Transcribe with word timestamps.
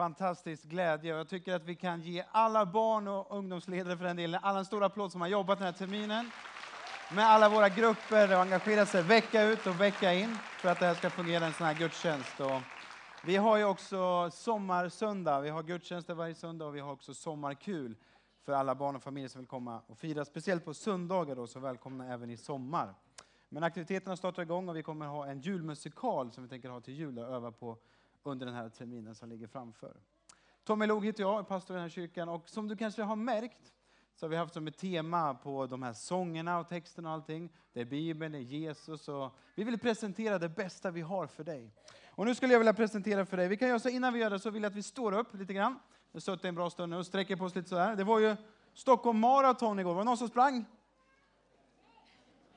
fantastisk 0.00 0.64
glädje. 0.64 1.16
Jag 1.16 1.28
tycker 1.28 1.54
att 1.54 1.64
vi 1.64 1.74
kan 1.74 2.00
ge 2.00 2.24
alla 2.30 2.66
barn 2.66 3.08
och 3.08 3.36
ungdomsledare 3.38 3.96
för 3.96 4.04
den 4.04 4.16
delen 4.16 4.40
alla 4.42 4.58
en 4.58 4.64
stor 4.64 4.84
applåd 4.84 5.12
som 5.12 5.20
har 5.20 5.28
jobbat 5.28 5.58
den 5.58 5.66
här 5.66 5.72
terminen 5.72 6.30
med 7.14 7.24
alla 7.24 7.48
våra 7.48 7.68
grupper 7.68 8.34
och 8.34 8.40
engagerat 8.40 8.88
sig 8.88 9.02
vecka 9.02 9.42
ut 9.42 9.66
och 9.66 9.80
vecka 9.80 10.12
in 10.14 10.36
för 10.36 10.68
att 10.68 10.80
det 10.80 10.86
här 10.86 10.94
ska 10.94 11.10
fungera 11.10 11.46
en 11.46 11.52
sån 11.52 11.66
här 11.66 11.74
gudstjänst. 11.74 12.40
Och 12.40 12.60
vi 13.24 13.36
har 13.36 13.56
ju 13.56 13.64
också 13.64 14.30
sommarsöndag. 14.30 15.40
Vi 15.40 15.50
har 15.50 15.62
gudstjänster 15.62 16.14
varje 16.14 16.34
söndag 16.34 16.66
och 16.66 16.76
vi 16.76 16.80
har 16.80 16.92
också 16.92 17.14
sommarkul 17.14 17.96
för 18.44 18.52
alla 18.52 18.74
barn 18.74 18.96
och 18.96 19.02
familjer 19.02 19.28
som 19.28 19.40
vill 19.40 19.48
komma 19.48 19.80
och 19.86 19.98
fira. 19.98 20.24
Speciellt 20.24 20.64
på 20.64 20.74
söndagar 20.74 21.36
då, 21.36 21.46
så 21.46 21.60
välkomna 21.60 22.12
även 22.12 22.30
i 22.30 22.36
sommar. 22.36 22.94
Men 23.48 23.62
aktiviteterna 23.62 24.16
startar 24.16 24.42
igång 24.42 24.68
och 24.68 24.76
vi 24.76 24.82
kommer 24.82 25.06
ha 25.06 25.26
en 25.26 25.40
julmusikal 25.40 26.32
som 26.32 26.44
vi 26.44 26.50
tänker 26.50 26.68
ha 26.68 26.80
till 26.80 26.94
jul 26.94 27.18
och 27.18 27.34
öva 27.34 27.52
på 27.52 27.78
under 28.22 28.46
den 28.46 28.54
här 28.54 28.68
terminen 28.68 29.14
som 29.14 29.28
ligger 29.28 29.46
framför. 29.46 29.96
Tommy 30.64 30.86
Log 30.86 31.04
heter 31.04 31.22
jag, 31.22 31.38
är 31.38 31.42
pastor 31.42 31.74
i 31.74 31.76
den 31.76 31.82
här 31.82 31.88
kyrkan 31.88 32.28
och 32.28 32.48
som 32.48 32.68
du 32.68 32.76
kanske 32.76 33.02
har 33.02 33.16
märkt 33.16 33.72
så 34.14 34.26
har 34.26 34.30
vi 34.30 34.36
haft 34.36 34.54
som 34.54 34.66
ett 34.66 34.78
tema 34.78 35.34
på 35.34 35.66
de 35.66 35.82
här 35.82 35.92
sångerna 35.92 36.58
och 36.58 36.68
texterna 36.68 37.08
och 37.08 37.14
allting. 37.14 37.52
Det 37.72 37.80
är 37.80 37.84
Bibeln, 37.84 38.32
det 38.32 38.38
är 38.38 38.42
Jesus 38.42 39.08
och 39.08 39.36
vi 39.54 39.64
vill 39.64 39.78
presentera 39.78 40.38
det 40.38 40.48
bästa 40.48 40.90
vi 40.90 41.00
har 41.00 41.26
för 41.26 41.44
dig. 41.44 41.72
Och 42.08 42.26
nu 42.26 42.34
skulle 42.34 42.52
jag 42.52 42.60
vilja 42.60 42.74
presentera 42.74 43.26
för 43.26 43.36
dig, 43.36 43.48
vi 43.48 43.56
kan 43.56 43.68
göra 43.68 43.78
så 43.78 43.88
innan 43.88 44.12
vi 44.12 44.20
gör 44.20 44.30
det 44.30 44.38
så 44.38 44.50
vill 44.50 44.62
jag 44.62 44.70
att 44.70 44.76
vi 44.76 44.82
står 44.82 45.12
upp 45.12 45.34
lite 45.34 45.54
grann. 45.54 45.78
Vi 46.12 46.16
har 46.16 46.20
suttit 46.20 46.44
en 46.44 46.54
bra 46.54 46.70
stund 46.70 46.90
nu 46.90 46.96
och 46.96 47.06
sträcker 47.06 47.36
på 47.36 47.44
oss 47.44 47.54
lite 47.54 47.68
sådär. 47.68 47.96
Det 47.96 48.04
var 48.04 48.18
ju 48.18 48.36
Stockholm 48.74 49.18
Marathon 49.18 49.78
igår, 49.78 49.94
var 49.94 50.00
det 50.00 50.04
någon 50.04 50.16
som 50.16 50.28
sprang? 50.28 50.64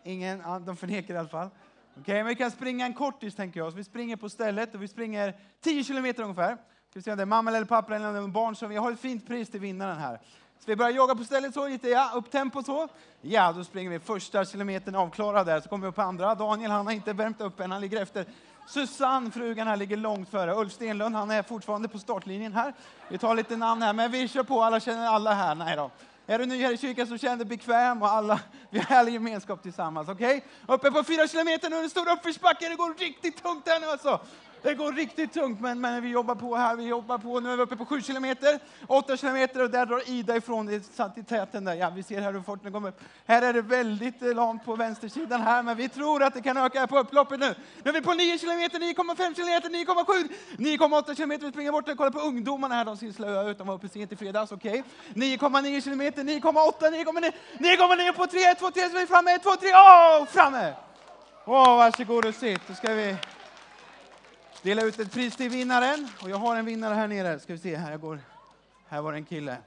Ingen? 0.03 0.39
Ja, 0.39 0.59
de 0.59 0.75
förnekar 0.77 1.13
i 1.13 1.17
alla 1.17 1.29
fall. 1.29 1.49
Okej, 1.93 2.01
okay, 2.01 2.15
men 2.15 2.25
vi 2.25 2.35
kan 2.35 2.51
springa 2.51 2.85
en 2.85 2.93
kortis 2.93 3.35
tänker 3.35 3.59
jag. 3.59 3.71
Så 3.71 3.77
vi 3.77 3.83
springer 3.83 4.15
på 4.15 4.29
stället 4.29 4.75
och 4.75 4.81
vi 4.81 4.87
springer 4.87 5.33
10 5.61 5.83
kilometer 5.83 6.23
ungefär. 6.23 6.55
Ska 6.55 6.99
vi 6.99 7.01
se 7.01 7.11
om 7.11 7.17
det 7.17 7.23
är 7.23 7.25
mamma 7.25 7.51
eller 7.51 7.65
pappa 7.65 7.95
eller 7.95 8.27
barn 8.27 8.55
som 8.55 8.69
vi 8.69 8.75
har 8.75 8.91
ett 8.91 8.99
fint 8.99 9.27
pris 9.27 9.49
till 9.49 9.59
vinnaren 9.59 9.97
här. 9.97 10.19
Så 10.59 10.65
vi 10.65 10.75
börjar 10.75 10.91
jogga 10.91 11.15
på 11.15 11.23
stället 11.23 11.53
så 11.53 11.67
lite, 11.67 11.89
ja, 11.89 12.11
upp 12.15 12.31
tempo 12.31 12.63
så. 12.63 12.87
Ja, 13.21 13.51
då 13.51 13.63
springer 13.63 13.91
vi 13.91 13.99
första 13.99 14.45
kilometern 14.45 14.95
avklarad 14.95 15.45
där, 15.45 15.61
så 15.61 15.69
kommer 15.69 15.81
vi 15.81 15.89
upp 15.89 15.95
på 15.95 16.01
andra. 16.01 16.35
Daniel, 16.35 16.71
han 16.71 16.85
har 16.85 16.93
inte 16.93 17.13
värmt 17.13 17.41
upp 17.41 17.59
än, 17.59 17.71
han 17.71 17.81
ligger 17.81 18.01
efter. 18.01 18.25
Susanne, 18.67 19.31
frugan 19.31 19.67
här, 19.67 19.77
ligger 19.77 19.97
långt 19.97 20.29
före. 20.29 20.55
Ulf 20.55 20.73
Stenlund, 20.73 21.15
han 21.15 21.31
är 21.31 21.43
fortfarande 21.43 21.87
på 21.87 21.99
startlinjen 21.99 22.53
här. 22.53 22.73
Vi 23.09 23.17
tar 23.17 23.35
lite 23.35 23.57
namn 23.57 23.81
här, 23.81 23.93
men 23.93 24.11
vi 24.11 24.27
kör 24.27 24.43
på. 24.43 24.63
Alla 24.63 24.79
känner 24.79 25.07
alla 25.07 25.33
här. 25.33 25.55
Nej 25.55 25.75
då. 25.75 25.91
Är 26.27 26.39
du 26.39 26.45
ny 26.45 26.61
här 26.61 26.73
i 26.73 26.77
kyrkan 26.77 27.07
så 27.07 27.17
känn 27.17 27.37
dig 27.37 27.47
bekväm 27.47 28.01
och 28.01 28.11
alla, 28.11 28.39
vi 28.69 28.79
har 28.79 28.85
härlig 28.85 29.13
gemenskap 29.13 29.63
tillsammans. 29.63 30.09
Okej? 30.09 30.37
Okay? 30.37 30.75
Uppe 30.75 30.91
på 30.91 31.03
fyra 31.03 31.27
kilometer 31.27 31.69
nu, 31.69 31.75
en 31.75 31.89
stor 31.89 32.11
uppförsbacke. 32.11 32.69
Det 32.69 32.75
går 32.75 32.93
riktigt 32.93 33.43
tungt 33.43 33.67
här 33.67 33.79
nu 33.79 33.87
alltså. 33.87 34.19
Det 34.63 34.73
går 34.73 34.91
riktigt 34.91 35.33
tungt, 35.33 35.61
men, 35.61 35.81
men 35.81 36.03
vi 36.03 36.09
jobbar 36.09 36.35
på 36.35 36.55
här. 36.55 36.75
Vi 36.75 36.83
jobbar 36.83 37.17
på. 37.17 37.39
Nu 37.39 37.51
är 37.51 37.57
vi 37.57 37.63
uppe 37.63 37.75
på 37.75 37.85
7 37.85 38.01
kilometer, 38.01 38.59
8 38.87 39.17
kilometer 39.17 39.63
och 39.63 39.69
där 39.69 39.85
drar 39.85 40.09
Ida 40.09 40.35
ifrån. 40.35 40.65
Det 40.65 40.83
satt 40.83 41.17
i 41.17 41.23
täten 41.23 41.65
där. 41.65 41.73
Ja, 41.73 41.89
vi 41.89 42.03
ser 42.03 42.21
här 42.21 42.33
hur 42.33 42.41
fort 42.41 42.63
den 42.63 42.71
kommer 42.71 42.89
upp. 42.89 43.01
Här 43.25 43.41
är 43.41 43.53
det 43.53 43.61
väldigt 43.61 44.21
eh, 44.21 44.35
lamt 44.35 44.65
på 44.65 44.75
vänstersidan 44.75 45.41
här, 45.41 45.63
men 45.63 45.77
vi 45.77 45.89
tror 45.89 46.23
att 46.23 46.33
det 46.33 46.41
kan 46.41 46.57
öka 46.57 46.87
på 46.87 46.99
upploppet 46.99 47.39
nu. 47.39 47.55
Nu 47.83 47.89
är 47.89 47.93
vi 47.93 48.01
på 48.01 48.13
9 48.13 48.37
kilometer, 48.37 48.79
9,5 48.79 49.35
kilometer, 49.35 49.69
9,7, 49.69 50.29
9,8 50.57 51.15
kilometer. 51.15 51.45
Vi 51.45 51.51
springer 51.51 51.71
bort 51.71 51.89
och 51.89 51.97
kollar 51.97 52.11
på 52.11 52.19
ungdomarna 52.19 52.75
här. 52.75 52.85
De 52.85 52.97
ser 52.97 53.11
slöa 53.11 53.49
ut. 53.49 53.57
De 53.57 53.67
var 53.67 53.75
uppe 53.75 53.89
sent 53.89 54.11
i 54.11 54.15
fredags. 54.15 54.51
Okej. 54.51 54.83
Okay. 55.13 55.37
9,9 55.37 55.81
kilometer, 55.81 56.23
9,8, 56.23 56.73
9,9, 56.79 57.31
9,9 57.57 58.13
på 58.13 58.27
3, 58.27 58.43
1, 58.43 58.59
2, 58.59 58.71
3, 58.71 58.89
så 58.89 58.95
är 58.95 59.01
vi 59.01 59.07
framme. 59.07 59.31
1, 59.31 59.43
2, 59.43 59.49
3, 59.49 59.69
åh, 59.73 60.25
framme! 60.25 60.73
Åh, 61.45 61.77
varsågod 61.77 62.25
och 62.25 62.35
sitt. 62.35 62.61
Då 62.67 62.73
ska 62.73 62.93
vi 62.93 63.15
dela 64.63 64.83
ut 64.83 64.99
ett 64.99 65.11
pris 65.11 65.35
till 65.35 65.49
vinnaren. 65.49 66.07
Och 66.21 66.29
jag 66.29 66.37
har 66.37 66.55
en 66.55 66.65
vinnare 66.65 66.93
här 66.93 67.07
nere. 67.07 67.39
Ska 67.39 67.53
vi 67.53 67.59
se, 67.59 67.75
här 67.75 67.91
jag 67.91 68.01
går. 68.01 68.19
Här 68.87 69.01
var 69.01 69.11
det 69.11 69.17
en 69.17 69.25
kille. 69.25 69.57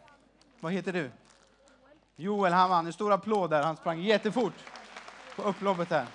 Vad 0.61 0.73
heter 0.73 0.93
du? 0.93 1.11
Joel, 2.17 2.53
han 2.53 2.71
vann. 2.71 2.87
En 2.87 2.93
stor 2.93 3.13
applåd 3.13 3.51
där. 3.51 3.63
Han 3.63 3.77
sprang 3.77 4.01
jättefort 4.01 4.53
på 5.37 5.43
upploppet 5.43 5.91
här. 5.91 6.07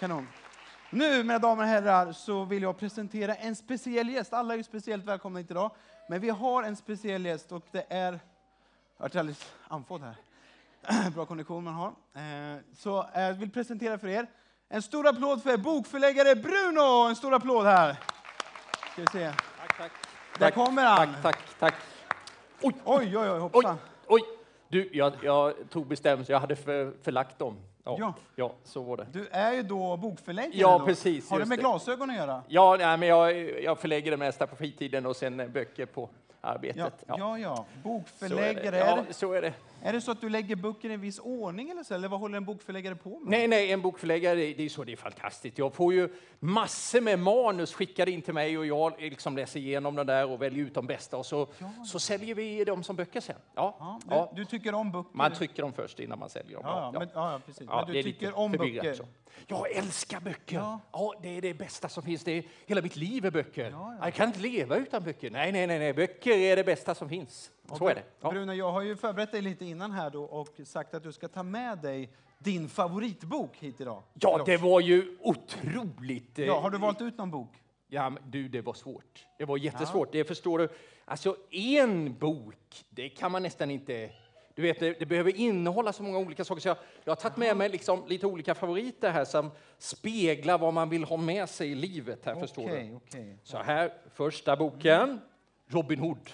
Kanon. 0.00 0.28
Nu, 0.90 1.22
mina 1.22 1.38
damer 1.38 1.62
och 1.62 1.68
herrar, 1.68 2.12
så 2.12 2.44
vill 2.44 2.62
jag 2.62 2.78
presentera 2.78 3.34
en 3.34 3.56
speciell 3.56 4.10
gäst. 4.10 4.32
Alla 4.32 4.54
är 4.54 4.58
ju 4.58 4.64
speciellt 4.64 5.04
välkomna 5.04 5.38
hit 5.38 5.50
idag. 5.50 5.70
Men 6.08 6.20
vi 6.20 6.28
har 6.28 6.62
en 6.62 6.76
speciell 6.76 7.26
gäst 7.26 7.52
och 7.52 7.64
det 7.70 7.86
är... 7.88 8.12
Jag 8.12 8.20
varit 9.02 9.16
alldeles 9.16 9.52
andfådd 9.68 10.02
här. 10.02 11.10
Bra 11.14 11.26
kondition 11.26 11.64
man 11.64 11.74
har. 11.74 11.88
Eh, 12.14 12.58
så 12.76 13.10
jag 13.14 13.32
vill 13.32 13.50
presentera 13.50 13.98
för 13.98 14.08
er 14.08 14.26
en 14.72 14.82
stor 14.82 15.06
applåd 15.06 15.42
för 15.42 15.56
bokförläggare 15.56 16.34
Bruno! 16.34 17.08
En 17.08 17.16
stor 17.16 17.34
applåd 17.34 17.66
här. 17.66 17.96
Ska 18.92 19.02
vi 19.02 19.06
se. 19.06 19.32
Tack, 19.58 19.78
tack. 19.78 19.92
Där 20.38 20.50
kommer 20.50 20.84
han. 20.84 21.14
Tack, 21.22 21.22
tack, 21.22 21.58
tack. 21.58 21.74
Oj, 22.62 22.74
oj, 22.84 23.18
oj, 23.18 23.30
oj 23.30 23.38
hoppsan. 23.38 23.76
Oj, 24.06 24.20
oj. 24.22 24.36
Du, 24.68 24.90
jag, 24.92 25.12
jag 25.22 25.54
tog 25.70 25.86
bestämmelser, 25.86 26.32
jag 26.32 26.40
hade 26.40 26.56
för, 26.56 26.92
förlagt 27.02 27.38
dem. 27.38 27.56
Ja, 27.84 27.96
ja. 27.98 28.14
ja, 28.36 28.54
så 28.64 28.82
var 28.82 28.96
det. 28.96 29.06
Du 29.12 29.26
är 29.26 29.52
ju 29.52 29.62
då 29.62 29.96
bokförläggare. 29.96 30.52
Ja, 30.54 30.78
då. 30.78 30.86
precis. 30.86 31.30
Har 31.30 31.38
det 31.38 31.46
med 31.46 31.58
det. 31.58 31.62
glasögon 31.62 32.10
att 32.10 32.16
göra? 32.16 32.42
Ja, 32.48 32.76
nej, 32.78 32.96
men 32.96 33.08
jag, 33.08 33.36
jag 33.62 33.78
förlägger 33.78 34.10
det 34.10 34.16
mesta 34.16 34.46
på 34.46 34.56
fritiden 34.56 35.06
och 35.06 35.16
sen 35.16 35.52
böcker 35.52 35.86
på 35.86 36.08
arbetet. 36.40 37.04
Ja, 37.06 37.16
ja, 37.18 37.38
ja. 37.38 37.66
bokförläggare. 37.82 38.80
Så. 38.80 38.86
Ja, 38.86 39.04
så 39.10 39.32
är 39.32 39.42
det. 39.42 39.52
Är 39.82 39.92
det 39.92 40.00
så 40.00 40.10
att 40.10 40.20
du 40.20 40.28
lägger 40.28 40.56
böcker 40.56 40.90
i 40.90 40.94
en 40.94 41.00
viss 41.00 41.18
ordning 41.18 41.70
eller 41.70 41.82
så? 41.82 41.94
Eller 41.94 42.08
vad 42.08 42.20
håller 42.20 42.36
en 42.36 42.44
bokförläggare 42.44 42.94
på 42.94 43.18
med? 43.18 43.30
Nej, 43.30 43.48
nej, 43.48 43.72
en 43.72 43.80
bokförläggare, 43.80 44.34
det 44.34 44.64
är 44.64 44.68
så 44.68 44.84
det 44.84 44.92
är 44.92 44.96
fantastiskt. 44.96 45.58
Jag 45.58 45.74
får 45.74 45.94
ju 45.94 46.08
massor 46.38 47.00
med 47.00 47.18
manus 47.18 47.74
skickade 47.74 48.10
in 48.10 48.22
till 48.22 48.34
mig 48.34 48.58
och 48.58 48.66
jag 48.66 49.00
liksom 49.00 49.36
läser 49.36 49.60
igenom 49.60 49.94
dem 49.94 50.06
där 50.06 50.30
och 50.30 50.42
väljer 50.42 50.64
ut 50.64 50.74
de 50.74 50.86
bästa 50.86 51.16
och 51.16 51.26
så, 51.26 51.48
ja, 51.58 51.70
ja. 51.78 51.84
så 51.84 51.98
säljer 51.98 52.34
vi 52.34 52.64
dem 52.64 52.82
som 52.82 52.96
böcker 52.96 53.20
sen. 53.20 53.36
Ja, 53.54 54.00
ja, 54.10 54.32
du, 54.34 54.40
du, 54.40 54.44
tycker 54.44 54.74
om 54.74 54.92
böcker? 54.92 55.16
Man 55.16 55.32
trycker 55.32 55.62
dem 55.62 55.72
först 55.72 56.00
innan 56.00 56.18
man 56.18 56.30
säljer 56.30 56.56
dem. 56.56 56.62
Ja, 56.66 56.92
Men, 56.98 57.08
ja 57.14 57.40
precis. 57.46 57.68
men 57.68 57.86
du 57.86 58.02
tycker 58.02 58.38
om 58.38 58.52
böcker? 58.52 58.94
Så. 58.94 59.04
Jag 59.46 59.76
älskar 59.76 60.20
böcker. 60.20 60.56
Ja. 60.56 60.80
ja. 60.92 61.14
det 61.22 61.36
är 61.36 61.42
det 61.42 61.54
bästa 61.54 61.88
som 61.88 62.02
finns. 62.02 62.24
Det 62.24 62.32
är, 62.32 62.44
hela 62.66 62.82
mitt 62.82 62.96
liv 62.96 63.26
är 63.26 63.30
böcker. 63.30 63.70
Ja, 63.70 63.96
ja. 63.98 64.04
Jag 64.04 64.14
kan 64.14 64.26
inte 64.26 64.40
leva 64.40 64.76
utan 64.76 65.02
böcker. 65.02 65.30
Nej, 65.30 65.52
nej, 65.52 65.66
nej, 65.66 65.78
nej. 65.78 65.92
Böcker 65.92 66.36
är 66.36 66.56
det 66.56 66.64
bästa 66.64 66.94
som 66.94 67.08
finns. 67.08 67.50
Så 67.78 67.88
är 67.88 67.94
det. 67.94 68.02
Ja. 68.20 68.30
Bruno, 68.30 68.52
jag 68.52 68.72
har 68.72 68.82
ju 68.82 68.96
förberett 68.96 69.32
dig 69.32 69.42
lite 69.42 69.64
innan 69.64 69.92
här 69.92 70.10
då 70.10 70.24
och 70.24 70.60
sagt 70.64 70.94
att 70.94 71.02
du 71.02 71.12
ska 71.12 71.28
ta 71.28 71.42
med 71.42 71.78
dig 71.78 72.10
din 72.38 72.68
favoritbok 72.68 73.56
hit 73.56 73.80
idag. 73.80 74.02
Ja, 74.14 74.42
det 74.46 74.56
var 74.56 74.80
ju 74.80 75.16
otroligt. 75.20 76.38
Eh, 76.38 76.46
ja, 76.46 76.60
har 76.60 76.70
du 76.70 76.78
valt 76.78 77.00
ut 77.00 77.18
någon 77.18 77.30
bok? 77.30 77.50
Ja, 77.88 78.10
men 78.10 78.22
du, 78.30 78.48
det 78.48 78.60
var 78.60 78.74
svårt. 78.74 79.26
Det 79.38 79.44
var 79.44 79.56
jättesvårt. 79.56 80.12
Det 80.12 80.24
förstår 80.24 80.58
du. 80.58 80.68
Alltså, 81.04 81.36
en 81.50 82.18
bok, 82.18 82.84
det 82.90 83.08
kan 83.08 83.32
man 83.32 83.42
nästan 83.42 83.70
inte 83.70 84.10
du 84.54 84.62
vet, 84.62 84.80
det, 84.80 84.98
det, 84.98 85.06
behöver 85.06 85.36
innehålla 85.36 85.92
så 85.92 86.02
många 86.02 86.18
olika 86.18 86.44
saker. 86.44 86.60
Så 86.60 86.68
jag, 86.68 86.76
jag 87.04 87.10
har 87.10 87.16
tagit 87.16 87.36
med 87.36 87.56
mig 87.56 87.68
liksom 87.68 88.04
lite 88.06 88.26
olika 88.26 88.54
favoriter 88.54 89.10
här 89.10 89.24
som 89.24 89.50
speglar 89.78 90.58
vad 90.58 90.74
man 90.74 90.88
vill 90.88 91.04
ha 91.04 91.16
med 91.16 91.48
sig 91.48 91.72
i 91.72 91.74
livet. 91.74 92.24
Här, 92.24 92.34
förstår 92.34 92.68
du. 92.68 92.94
Okay. 92.94 93.36
Så 93.42 93.58
här, 93.58 93.92
första 94.14 94.56
boken, 94.56 95.20
Robin 95.66 95.98
Hood. 95.98 96.30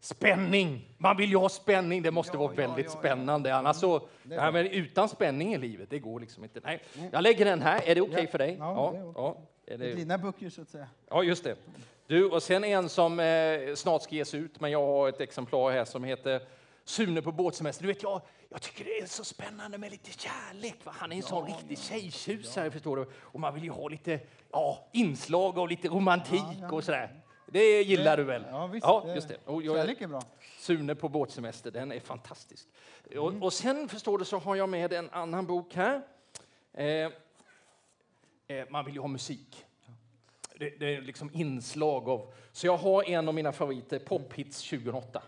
Spänning! 0.00 0.94
Man 0.98 1.16
vill 1.16 1.30
ju 1.30 1.36
ha 1.36 1.48
spänning, 1.48 2.02
det 2.02 2.10
måste 2.10 2.36
ja, 2.36 2.40
vara 2.40 2.52
väldigt 2.52 2.86
ja, 2.86 2.92
ja, 2.94 2.98
spännande. 2.98 3.54
Annars 3.54 3.76
så, 3.76 4.08
ja, 4.22 4.50
men 4.50 4.66
utan 4.66 5.08
spänning 5.08 5.54
i 5.54 5.58
livet, 5.58 5.90
det 5.90 5.98
går 5.98 6.20
liksom 6.20 6.44
inte. 6.44 6.60
Nej. 6.64 6.82
Jag 7.12 7.22
lägger 7.22 7.44
den 7.44 7.62
här, 7.62 7.82
är 7.84 7.94
det 7.94 8.00
okej 8.00 8.14
okay 8.14 8.26
för 8.26 8.38
dig? 8.38 8.56
Ja, 8.58 8.94
ja, 9.14 9.36
det 9.64 9.74
är 9.74 9.78
det... 9.78 9.94
dina 9.94 10.18
böcker 10.18 10.50
så 10.50 10.62
att 10.62 10.68
säga. 10.68 10.88
Ja, 11.10 11.22
just 11.22 11.44
det. 11.44 11.56
Du, 12.06 12.24
och 12.24 12.42
sen 12.42 12.64
en 12.64 12.88
som 12.88 13.20
eh, 13.20 13.74
snart 13.74 14.02
ska 14.02 14.14
ges 14.14 14.34
ut, 14.34 14.60
men 14.60 14.70
jag 14.70 14.86
har 14.86 15.08
ett 15.08 15.20
exemplar 15.20 15.70
här 15.70 15.84
som 15.84 16.04
heter 16.04 16.40
Sune 16.84 17.22
på 17.22 17.32
båtsemester. 17.32 17.82
Du 17.82 17.88
vet, 17.88 18.02
jag, 18.02 18.20
jag 18.48 18.62
tycker 18.62 18.84
det 18.84 18.98
är 18.98 19.06
så 19.06 19.24
spännande 19.24 19.78
med 19.78 19.90
lite 19.90 20.10
kärlek. 20.10 20.76
Va? 20.84 20.92
Han 20.98 21.12
är 21.12 21.16
en 21.16 21.22
sån 21.22 21.48
ja, 21.48 21.56
riktig 21.56 21.76
ja, 21.76 21.80
tjejtjusare, 21.80 22.64
ja. 22.64 22.70
förstår 22.70 22.96
du. 22.96 23.06
Och 23.14 23.40
man 23.40 23.54
vill 23.54 23.64
ju 23.64 23.70
ha 23.70 23.88
lite 23.88 24.20
ja, 24.52 24.88
inslag 24.92 25.58
och 25.58 25.68
lite 25.68 25.88
romantik 25.88 26.42
ja, 26.60 26.72
och 26.72 26.84
sådär. 26.84 27.20
Det 27.52 27.82
gillar 27.82 28.16
du 28.16 28.24
väl? 28.24 28.44
Ja, 28.50 28.66
visst. 28.66 28.86
Ja, 28.86 29.14
just 29.14 29.28
det. 29.28 29.36
Och 29.44 29.62
jag, 29.62 29.76
kärlek 29.76 30.00
är 30.00 30.06
bra. 30.06 30.22
Sune 30.58 30.94
på 30.94 31.08
båtsemester, 31.08 31.70
den 31.70 31.92
är 31.92 32.00
fantastisk. 32.00 32.68
Mm. 33.10 33.22
Och, 33.22 33.42
och, 33.42 33.52
sen, 33.52 33.88
förstår 33.88 34.18
du, 34.18 34.24
så 34.24 34.38
har 34.38 34.56
jag 34.56 34.68
med 34.68 34.92
en 34.92 35.10
annan 35.10 35.46
bok 35.46 35.74
här. 35.74 36.02
Eh, 36.72 36.86
eh, 36.86 37.10
man 38.70 38.84
vill 38.84 38.94
ju 38.94 39.00
ha 39.00 39.08
musik. 39.08 39.64
Det, 40.56 40.70
det, 40.78 40.96
är 40.96 41.00
liksom 41.00 41.30
inslag 41.32 42.08
av... 42.08 42.32
Så 42.52 42.66
jag 42.66 42.76
har 42.76 43.08
en 43.08 43.28
av 43.28 43.34
mina 43.34 43.52
favoriter, 43.52 43.98
Pophits 43.98 44.70
2008. 44.70 45.22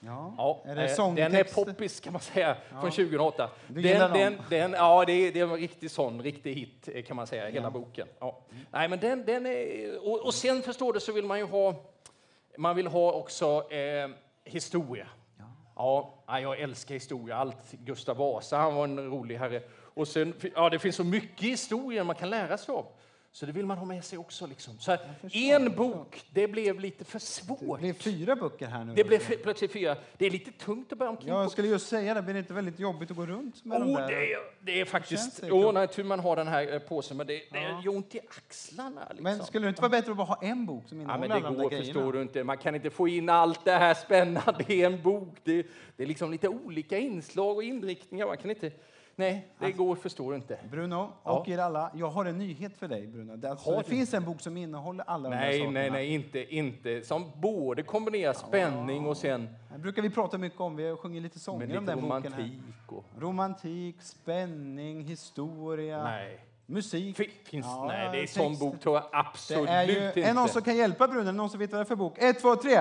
Ja. 0.00 0.34
ja. 0.38 0.62
Är 0.64 0.76
det 0.76 0.98
eh, 0.98 1.14
den 1.14 1.34
är 1.34 1.44
poppis 1.44 2.00
kan 2.00 2.12
man 2.12 2.22
säga, 2.22 2.56
ja. 2.72 2.80
från 2.80 2.90
2008. 2.90 3.50
Den, 3.66 4.12
den, 4.12 4.36
den, 4.50 4.72
ja, 4.72 5.04
det 5.04 5.12
är, 5.12 5.32
det 5.32 5.40
är 5.40 5.44
en 5.44 5.56
riktig 5.56 5.90
sån, 5.90 6.22
riktig 6.22 6.54
hit 6.54 6.88
eh, 6.92 7.04
kan 7.04 7.16
man 7.16 7.26
säga, 7.26 7.48
hela 7.48 7.70
boken. 7.70 8.08
Ja. 8.18 8.40
Mm. 8.50 8.64
Nej, 8.70 8.88
men 8.88 9.00
den, 9.00 9.24
den 9.24 9.46
är, 9.46 10.08
och, 10.08 10.20
och, 10.20 10.34
sen 10.34 10.62
förstår 10.62 10.92
du 10.92 11.00
så 11.00 11.12
vill 11.12 11.24
man 11.24 11.38
ju 11.38 11.44
ha, 11.44 11.74
man 12.58 12.76
vill 12.76 12.86
ha 12.86 13.12
också 13.12 13.72
eh, 13.72 14.10
historia. 14.44 15.06
Ja. 15.76 16.14
ja, 16.26 16.40
jag 16.40 16.60
älskar 16.60 16.94
historia. 16.94 17.36
Allt 17.36 17.72
Gustav 17.72 18.16
Vasa, 18.16 18.56
han 18.56 18.74
var 18.74 18.84
en 18.84 19.10
rolig 19.10 19.36
herre. 19.36 19.62
Och 19.94 20.08
sen, 20.08 20.34
ja, 20.54 20.70
det 20.70 20.78
finns 20.78 20.96
så 20.96 21.04
mycket 21.04 21.48
historia 21.48 22.04
man 22.04 22.16
kan 22.16 22.30
lära 22.30 22.58
sig 22.58 22.74
av. 22.74 22.86
Så 23.32 23.46
det 23.46 23.52
vill 23.52 23.66
man 23.66 23.78
ha 23.78 23.84
med 23.86 24.04
sig 24.04 24.18
också. 24.18 24.46
Liksom. 24.46 24.78
Så 24.78 24.96
en 25.32 25.74
bok, 25.76 26.22
det 26.30 26.48
blev 26.48 26.80
lite 26.80 27.04
för 27.04 27.18
svårt. 27.18 27.58
Det 27.60 27.78
blev 27.80 27.92
fyra 27.92 28.36
böcker 28.36 28.66
här 28.66 28.84
nu. 28.84 28.94
Det 28.94 29.04
blev 29.04 29.18
plötsligt 29.42 29.72
fyra. 29.72 29.96
Det 30.16 30.26
är 30.26 30.30
lite 30.30 30.52
tungt 30.52 30.92
att 30.92 30.98
bära 30.98 31.08
omkring 31.10 31.28
Jag 31.28 31.50
skulle 31.50 31.68
just 31.68 31.88
säga 31.88 32.14
det, 32.14 32.22
blir 32.22 32.34
det 32.34 32.40
inte 32.40 32.54
väldigt 32.54 32.78
jobbigt 32.78 33.10
att 33.10 33.16
gå 33.16 33.26
runt 33.26 33.64
med 33.64 33.78
oh, 33.82 33.86
de 33.86 33.92
där? 33.94 34.08
Det 34.08 34.32
är, 34.32 34.38
det 34.60 34.80
är 34.80 34.84
faktiskt... 34.84 35.40
Jo, 35.46 35.72
nej, 35.72 35.88
tur 35.88 36.04
man 36.04 36.20
har 36.20 36.36
den 36.36 36.48
här 36.48 36.72
eh, 36.72 36.78
påsen, 36.78 37.16
men 37.16 37.26
det, 37.26 37.34
det 37.34 37.62
Ja. 37.62 37.82
gör 37.84 37.96
ont 37.96 38.14
i 38.14 38.20
axlarna. 38.28 39.06
Liksom. 39.08 39.22
Men 39.24 39.44
skulle 39.44 39.66
det 39.66 39.68
inte 39.68 39.82
vara 39.82 39.90
bättre 39.90 40.10
att 40.10 40.16
bara 40.16 40.24
ha 40.26 40.38
en 40.42 40.66
bok 40.66 40.88
som 40.88 40.98
Ja, 40.98 41.02
innehåller 41.04 41.20
men 41.20 41.28
det 41.28 41.34
alla 41.34 41.48
de 41.48 41.56
där 41.56 41.62
går, 41.62 41.70
grejerna? 41.70 41.92
förstår 41.94 42.12
du 42.12 42.22
inte. 42.22 42.44
Man 42.44 42.56
kan 42.58 42.74
inte 42.74 42.90
få 42.90 43.08
in 43.08 43.28
allt 43.28 43.64
det 43.64 43.72
här 43.72 43.94
spännande 43.94 44.64
i 44.68 44.82
en 44.84 45.02
bok. 45.02 45.36
Det, 45.44 45.66
det 45.96 46.02
är 46.02 46.06
liksom 46.06 46.30
lite 46.32 46.48
olika 46.48 46.98
inslag 46.98 47.56
och 47.56 47.62
inriktningar. 47.62 48.26
Man 48.26 48.36
kan 48.36 48.50
inte... 48.50 48.70
Nej, 49.18 49.48
det 49.58 49.72
går, 49.72 49.96
förstår 49.96 50.30
du 50.30 50.36
inte. 50.36 50.58
Bruno 50.70 51.12
och 51.22 51.48
er 51.48 51.58
alla, 51.58 51.90
jag 51.94 52.08
har 52.10 52.24
en 52.24 52.38
nyhet 52.38 52.76
för 52.78 52.88
dig 52.88 53.06
Bruno. 53.06 53.36
Det, 53.36 53.50
alltså, 53.50 53.76
det 53.78 53.84
finns 53.84 54.14
en 54.14 54.24
bok 54.24 54.40
som 54.40 54.56
innehåller 54.56 55.04
alla 55.06 55.28
de 55.30 55.34
där 55.36 55.42
Nej, 55.42 55.58
sakerna. 55.58 55.80
nej, 55.80 55.90
nej, 55.90 56.14
inte, 56.14 56.54
inte. 56.54 57.02
Som 57.02 57.30
både 57.36 57.82
kombinerar 57.82 58.32
spänning 58.32 59.06
och 59.06 59.16
sen 59.16 59.48
Det 59.72 59.78
brukar 59.78 60.02
vi 60.02 60.10
prata 60.10 60.38
mycket 60.38 60.60
om. 60.60 60.76
Vi 60.76 60.88
har 60.88 60.96
sjungit 60.96 61.22
lite 61.22 61.38
sånger 61.38 61.64
om 61.78 61.84
lite 61.84 61.94
den 61.94 62.00
boken. 62.08 62.32
Här. 62.32 62.40
romantik. 62.40 62.62
Och, 62.88 63.04
Romantik, 63.18 64.02
spänning, 64.02 65.04
historia, 65.04 66.02
nej. 66.04 66.40
musik. 66.66 67.16
Fin- 67.16 67.30
Finns, 67.44 67.66
Ja, 67.66 67.84
nej, 67.88 68.08
det 68.12 68.22
är 68.22 68.26
sån 68.26 68.48
texter. 68.50 68.66
bok 68.66 68.80
tror 68.80 68.94
jag 68.94 69.02
Det 69.04 69.08
absolut 69.12 69.68
är 69.68 69.82
ju, 69.84 70.06
inte. 70.06 70.22
är 70.22 70.34
någon 70.34 70.48
som 70.48 70.62
kan 70.62 70.76
hjälpa 70.76 71.08
Bruno? 71.08 71.32
Någon 71.32 71.50
som 71.50 71.58
vet 71.60 71.72
vad 71.72 71.78
det 71.80 71.82
är 71.82 71.84
för 71.84 71.96
bok? 71.96 72.18
Ett, 72.18 72.40
två, 72.40 72.56
tre! 72.56 72.78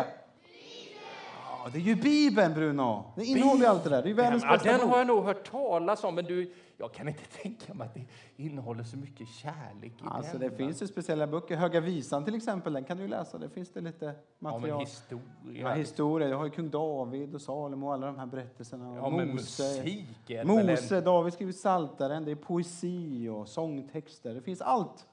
Ja, 1.64 1.70
det 1.72 1.78
är 1.78 1.82
ju 1.82 1.96
Bibeln 1.96 2.54
Bruno. 2.54 3.04
Det 3.16 3.26
innehåller 3.26 3.62
ju 3.62 3.66
allt 3.68 3.84
det 3.84 3.90
där. 3.90 4.04
Det 4.04 4.10
är 4.10 4.14
världens 4.14 4.44
ja, 4.44 4.52
bästa 4.52 4.72
den 4.72 4.80
bok. 4.82 4.90
har 4.90 4.98
jag 4.98 5.08
nog 5.08 5.24
hört 5.24 5.52
talas 5.52 6.04
om, 6.04 6.16
men 6.16 6.26
du, 6.26 6.54
jag 6.78 6.94
kan 6.94 7.08
inte 7.08 7.24
tänka 7.42 7.74
mig 7.74 7.88
att 7.88 7.94
det 7.94 8.06
innehåller 8.44 8.84
så 8.84 8.98
mycket 8.98 9.28
kärlek 9.28 9.92
i 9.92 10.04
Alltså, 10.06 10.38
den. 10.38 10.50
det 10.50 10.56
finns 10.58 10.82
ju 10.82 10.88
speciella 10.88 11.28
böcker. 11.28 11.56
Höga 11.56 11.80
visan 11.80 12.26
till 12.26 12.36
exempel, 12.36 12.74
den 12.74 12.84
kan 12.84 12.98
du 12.98 13.04
ju 13.04 13.10
läsa. 13.10 13.38
Där 13.38 13.48
finns 13.50 13.70
det 13.70 13.82
lite 13.82 14.06
ja, 14.06 14.12
men 14.40 14.52
material. 14.52 14.80
historia. 14.80 15.24
Ja, 15.54 15.74
historia. 15.74 16.28
Jag 16.30 16.38
har 16.38 16.46
ju 16.46 16.52
kung 16.52 16.70
David 16.70 17.36
och 17.36 17.42
Salomo 17.42 17.88
och 17.88 17.94
alla 17.94 18.06
de 18.08 18.20
här 18.20 18.26
berättelserna. 18.26 18.96
Ja, 18.96 19.10
men 19.10 19.28
Mose. 19.32 19.64
musik 19.64 20.30
är 20.30 20.46
väl 20.46 20.58
en- 20.60 20.66
Mose, 20.66 21.02
David 21.02 21.34
skriver 21.34 21.54
Psaltaren, 21.54 22.26
det 22.26 22.32
är 22.32 22.36
poesi 22.36 23.30
och 23.30 23.48
sångtexter. 23.48 24.34
Det 24.34 24.42
finns 24.42 24.62
allt. 24.62 25.08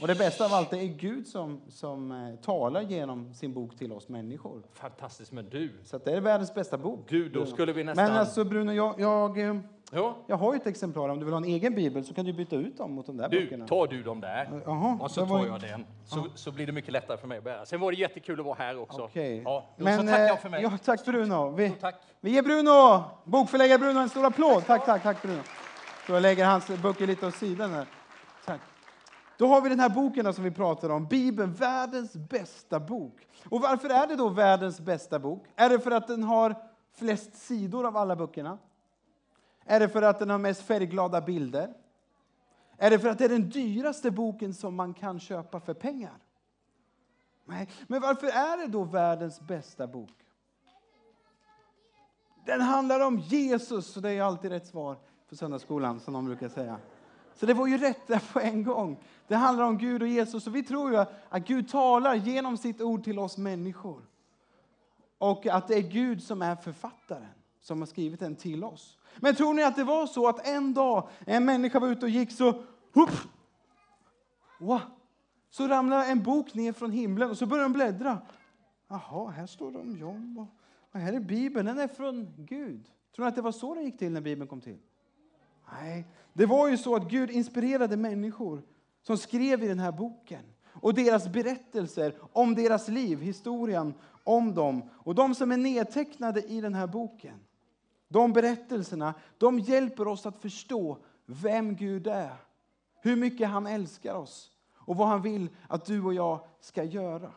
Och 0.00 0.06
det 0.08 0.14
bästa 0.14 0.44
av 0.44 0.52
allt 0.54 0.72
är 0.72 0.84
Gud 0.84 1.26
som, 1.26 1.60
som 1.68 2.12
eh, 2.12 2.34
talar 2.44 2.80
genom 2.82 3.34
sin 3.34 3.52
bok 3.52 3.76
till 3.78 3.92
oss 3.92 4.08
människor. 4.08 4.62
Fantastiskt, 4.72 5.32
men 5.32 5.48
du. 5.50 5.72
Så 5.84 5.98
det 5.98 6.12
är 6.12 6.20
världens 6.20 6.54
bästa 6.54 6.78
bok. 6.78 7.08
Gud, 7.08 7.32
då 7.32 7.40
Bruno. 7.40 7.46
skulle 7.46 7.72
vi 7.72 7.84
nästan... 7.84 8.04
Men 8.08 8.16
alltså 8.16 8.44
Bruno, 8.44 8.72
jag, 8.72 9.00
jag, 9.00 9.38
eh, 9.38 9.56
ja, 9.92 10.16
jag 10.26 10.36
har 10.36 10.52
ju 10.54 10.60
ett 10.60 10.66
exemplar. 10.66 11.08
Om 11.08 11.18
du 11.18 11.24
vill 11.24 11.34
ha 11.34 11.38
en 11.38 11.44
egen 11.44 11.74
bibel 11.74 12.04
så 12.04 12.14
kan 12.14 12.24
du 12.24 12.32
byta 12.32 12.56
ut 12.56 12.78
dem 12.78 12.92
mot 12.92 13.06
de 13.06 13.16
där 13.16 13.28
du, 13.28 13.40
böckerna. 13.40 13.66
tar 13.66 13.86
du 13.86 14.02
dem 14.02 14.20
där. 14.20 14.62
Jaha, 14.66 14.98
Och 15.00 15.10
så 15.10 15.26
tar 15.26 15.40
ju- 15.42 15.46
jag 15.46 15.60
den. 15.60 15.86
Så, 16.04 16.24
så 16.34 16.50
blir 16.52 16.66
det 16.66 16.72
mycket 16.72 16.92
lättare 16.92 17.16
för 17.16 17.26
mig 17.28 17.38
att 17.38 17.44
bära. 17.44 17.66
Sen 17.66 17.80
var 17.80 17.92
det 17.92 17.98
jättekul 17.98 18.40
att 18.40 18.46
vara 18.46 18.56
här 18.58 18.78
också. 18.78 19.02
Okej. 19.02 19.42
Ja, 19.44 19.66
Men, 19.76 20.00
så 20.00 20.06
tackar 20.06 20.20
eh, 20.22 20.26
jag 20.28 20.40
för 20.40 20.48
mig. 20.48 20.62
Ja, 20.62 20.72
tack 20.84 21.04
Bruno. 21.04 21.50
Vi, 21.50 21.70
Tack. 21.70 21.94
vi 22.20 22.30
ger 22.30 22.42
Bruno, 22.42 23.04
bokförläggare 23.24 23.78
Bruno, 23.78 23.98
en 24.00 24.08
stor 24.08 24.24
applåd. 24.26 24.66
Tack, 24.66 24.86
tack, 24.86 25.02
tack 25.02 25.22
Bruno. 25.22 25.40
Så 26.06 26.12
jag 26.12 26.22
lägger 26.22 26.44
hans 26.46 26.68
böcker 26.82 27.06
lite 27.06 27.26
åt 27.26 27.34
sidan 27.34 27.70
här. 27.72 27.86
Då 29.38 29.46
har 29.46 29.60
vi 29.60 29.68
den 29.68 29.80
här 29.80 29.88
boken 29.88 30.34
som 30.34 30.44
vi 30.44 30.50
pratar 30.50 30.90
om, 30.90 31.06
Bibeln, 31.06 31.52
världens 31.52 32.12
bästa 32.12 32.80
bok. 32.80 33.26
Och 33.48 33.60
varför 33.60 33.88
är 33.88 34.06
det 34.06 34.16
då 34.16 34.28
världens 34.28 34.80
bästa 34.80 35.18
bok? 35.18 35.44
Är 35.56 35.68
det 35.68 35.78
för 35.78 35.90
att 35.90 36.06
den 36.06 36.22
har 36.22 36.56
flest 36.92 37.34
sidor 37.34 37.86
av 37.86 37.96
alla 37.96 38.16
böckerna? 38.16 38.58
Är 39.64 39.80
det 39.80 39.88
för 39.88 40.02
att 40.02 40.18
den 40.18 40.30
har 40.30 40.38
mest 40.38 40.62
färgglada 40.62 41.20
bilder? 41.20 41.74
Är 42.76 42.90
det 42.90 42.98
för 42.98 43.08
att 43.08 43.18
det 43.18 43.24
är 43.24 43.28
den 43.28 43.50
dyraste 43.50 44.10
boken 44.10 44.54
som 44.54 44.74
man 44.74 44.94
kan 44.94 45.20
köpa 45.20 45.60
för 45.60 45.74
pengar? 45.74 46.18
Nej, 47.44 47.68
men 47.86 48.00
varför 48.00 48.26
är 48.26 48.56
det 48.56 48.66
då 48.66 48.84
världens 48.84 49.40
bästa 49.40 49.86
bok? 49.86 50.10
Den 52.44 52.60
handlar 52.60 53.00
om 53.00 53.18
Jesus, 53.18 53.96
och 53.96 54.02
det 54.02 54.10
är 54.10 54.22
alltid 54.22 54.50
rätt 54.50 54.66
svar 54.66 54.96
på 55.28 55.36
söndagsskolan, 55.36 56.00
som 56.00 56.14
de 56.14 56.24
brukar 56.24 56.48
säga. 56.48 56.78
Så 57.34 57.46
det 57.46 57.54
var 57.54 57.66
ju 57.66 57.78
rätt 57.78 58.06
där 58.06 58.22
på 58.32 58.40
en 58.40 58.64
gång. 58.64 58.98
Det 59.28 59.34
handlar 59.34 59.64
om 59.64 59.78
Gud 59.78 60.02
och 60.02 60.08
Jesus, 60.08 60.44
Så 60.44 60.50
vi 60.50 60.62
tror 60.62 60.92
ju 60.92 61.04
att 61.28 61.46
Gud 61.46 61.68
talar 61.68 62.14
genom 62.14 62.56
sitt 62.56 62.80
ord 62.80 63.04
till 63.04 63.18
oss 63.18 63.38
människor. 63.38 64.02
Och 65.18 65.46
att 65.46 65.68
det 65.68 65.74
är 65.74 65.82
Gud 65.82 66.22
som 66.22 66.42
är 66.42 66.56
författaren, 66.56 67.34
som 67.60 67.78
har 67.78 67.86
skrivit 67.86 68.20
den 68.20 68.36
till 68.36 68.64
oss. 68.64 68.98
Men 69.16 69.34
tror 69.34 69.54
ni 69.54 69.62
att 69.62 69.76
det 69.76 69.84
var 69.84 70.06
så 70.06 70.28
att 70.28 70.46
en 70.46 70.74
dag, 70.74 71.08
en 71.26 71.44
människa 71.44 71.80
var 71.80 71.88
ute 71.88 72.06
och 72.06 72.10
gick 72.10 72.32
så, 72.32 72.64
hupp, 72.92 73.10
Wow. 74.58 74.80
Så 75.50 75.68
ramlade 75.68 76.06
en 76.06 76.22
bok 76.22 76.54
ner 76.54 76.72
från 76.72 76.90
himlen 76.90 77.30
och 77.30 77.38
så 77.38 77.46
började 77.46 77.64
de 77.64 77.72
bläddra. 77.72 78.18
Jaha, 78.88 79.30
här 79.30 79.46
står 79.46 79.72
det 79.72 79.78
om 79.78 79.96
John. 79.96 80.38
Och, 80.38 80.60
och 80.92 81.00
här 81.00 81.12
är 81.12 81.20
Bibeln, 81.20 81.66
den 81.66 81.78
är 81.78 81.88
från 81.88 82.34
Gud. 82.36 82.90
Tror 83.14 83.24
ni 83.24 83.28
att 83.28 83.34
det 83.34 83.42
var 83.42 83.52
så 83.52 83.74
det 83.74 83.82
gick 83.82 83.98
till 83.98 84.12
när 84.12 84.20
Bibeln 84.20 84.48
kom 84.48 84.60
till? 84.60 84.78
Nej, 85.80 86.04
det 86.32 86.46
var 86.46 86.68
ju 86.68 86.76
så 86.76 86.96
att 86.96 87.10
Gud 87.10 87.30
inspirerade 87.30 87.96
människor 87.96 88.62
som 89.02 89.18
skrev 89.18 89.64
i 89.64 89.68
den 89.68 89.78
här 89.78 89.92
boken. 89.92 90.42
Och 90.80 90.94
deras 90.94 91.28
berättelser 91.28 92.14
om 92.32 92.54
deras 92.54 92.88
liv, 92.88 93.20
historien 93.20 93.94
om 94.24 94.54
dem. 94.54 94.82
Och 94.92 95.14
de 95.14 95.34
som 95.34 95.52
är 95.52 95.56
nedtecknade 95.56 96.42
i 96.42 96.60
den 96.60 96.74
här 96.74 96.86
boken. 96.86 97.40
De 98.08 98.32
berättelserna, 98.32 99.14
de 99.38 99.58
hjälper 99.58 100.08
oss 100.08 100.26
att 100.26 100.42
förstå 100.42 100.98
vem 101.26 101.76
Gud 101.76 102.06
är. 102.06 102.36
Hur 103.00 103.16
mycket 103.16 103.48
han 103.48 103.66
älskar 103.66 104.14
oss 104.14 104.50
och 104.74 104.96
vad 104.96 105.08
han 105.08 105.22
vill 105.22 105.48
att 105.68 105.84
du 105.84 106.02
och 106.04 106.14
jag 106.14 106.40
ska 106.60 106.84
göra. 106.84 107.30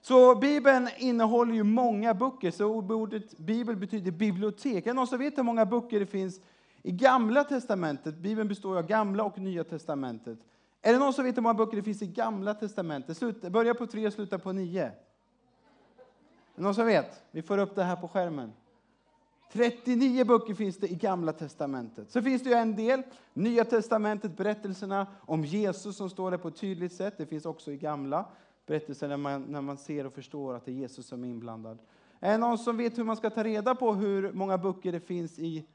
Så 0.00 0.34
Bibeln 0.34 0.88
innehåller 0.98 1.54
ju 1.54 1.62
många 1.62 2.14
böcker, 2.14 2.50
så 2.50 2.66
ordet 2.66 3.38
Bibel 3.38 3.76
betyder 3.76 4.10
bibliotek. 4.10 4.86
Är 4.86 4.90
det 4.90 4.92
någon 4.92 5.06
som 5.06 5.18
vet 5.18 5.38
hur 5.38 5.42
många 5.42 5.66
böcker 5.66 6.00
det 6.00 6.06
finns 6.06 6.40
i 6.86 6.92
Gamla 6.92 7.44
Testamentet? 7.44 8.16
Bibeln 8.16 8.48
består 8.48 8.78
av 8.78 8.86
Gamla 8.86 9.24
och 9.24 9.38
Nya 9.38 9.64
Testamentet. 9.64 10.38
Är 10.82 10.92
det 10.92 10.98
någon 10.98 11.12
som 11.12 11.24
vet 11.24 11.36
hur 11.36 11.42
många 11.42 11.54
böcker 11.54 11.76
det 11.76 11.82
finns 11.82 12.02
i 12.02 12.06
Gamla 12.06 12.54
Testamentet? 12.54 13.16
Sluta, 13.16 13.50
börja 13.50 13.74
på 13.74 13.86
tre, 13.86 14.06
och 14.06 14.12
sluta 14.12 14.38
på 14.38 14.52
nio. 14.52 14.84
Är 14.84 14.92
det 16.54 16.62
någon 16.62 16.74
som 16.74 16.86
vet? 16.86 17.22
Vi 17.30 17.42
får 17.42 17.58
upp 17.58 17.74
det 17.74 17.82
här 17.82 17.96
på 17.96 18.08
skärmen. 18.08 18.52
39 19.52 20.24
böcker 20.24 20.54
finns 20.54 20.76
det 20.76 20.88
i 20.88 20.94
Gamla 20.94 21.32
Testamentet. 21.32 22.10
Så 22.10 22.22
finns 22.22 22.42
det 22.42 22.50
ju 22.50 22.56
en 22.56 22.76
del, 22.76 23.02
Nya 23.34 23.64
Testamentet, 23.64 24.36
berättelserna 24.36 25.06
om 25.20 25.44
Jesus 25.44 25.96
som 25.96 26.10
står 26.10 26.30
där 26.30 26.38
på 26.38 26.48
ett 26.48 26.56
tydligt 26.56 26.92
sätt. 26.92 27.14
Det 27.16 27.26
finns 27.26 27.46
också 27.46 27.72
i 27.72 27.76
Gamla 27.76 28.24
berättelser 28.66 29.08
när 29.08 29.16
man, 29.16 29.42
när 29.42 29.60
man 29.60 29.76
ser 29.76 30.06
och 30.06 30.12
förstår 30.12 30.54
att 30.54 30.64
det 30.64 30.70
är 30.70 30.74
Jesus 30.74 31.06
som 31.06 31.24
är 31.24 31.28
inblandad. 31.28 31.78
Är 32.20 32.32
det 32.32 32.38
någon 32.38 32.58
som 32.58 32.76
vet 32.76 32.98
hur 32.98 33.04
man 33.04 33.16
ska 33.16 33.30
ta 33.30 33.44
reda 33.44 33.74
på 33.74 33.94
hur 33.94 34.32
många 34.32 34.58
böcker 34.58 34.92
det 34.92 35.00
finns 35.00 35.38
i 35.38 35.66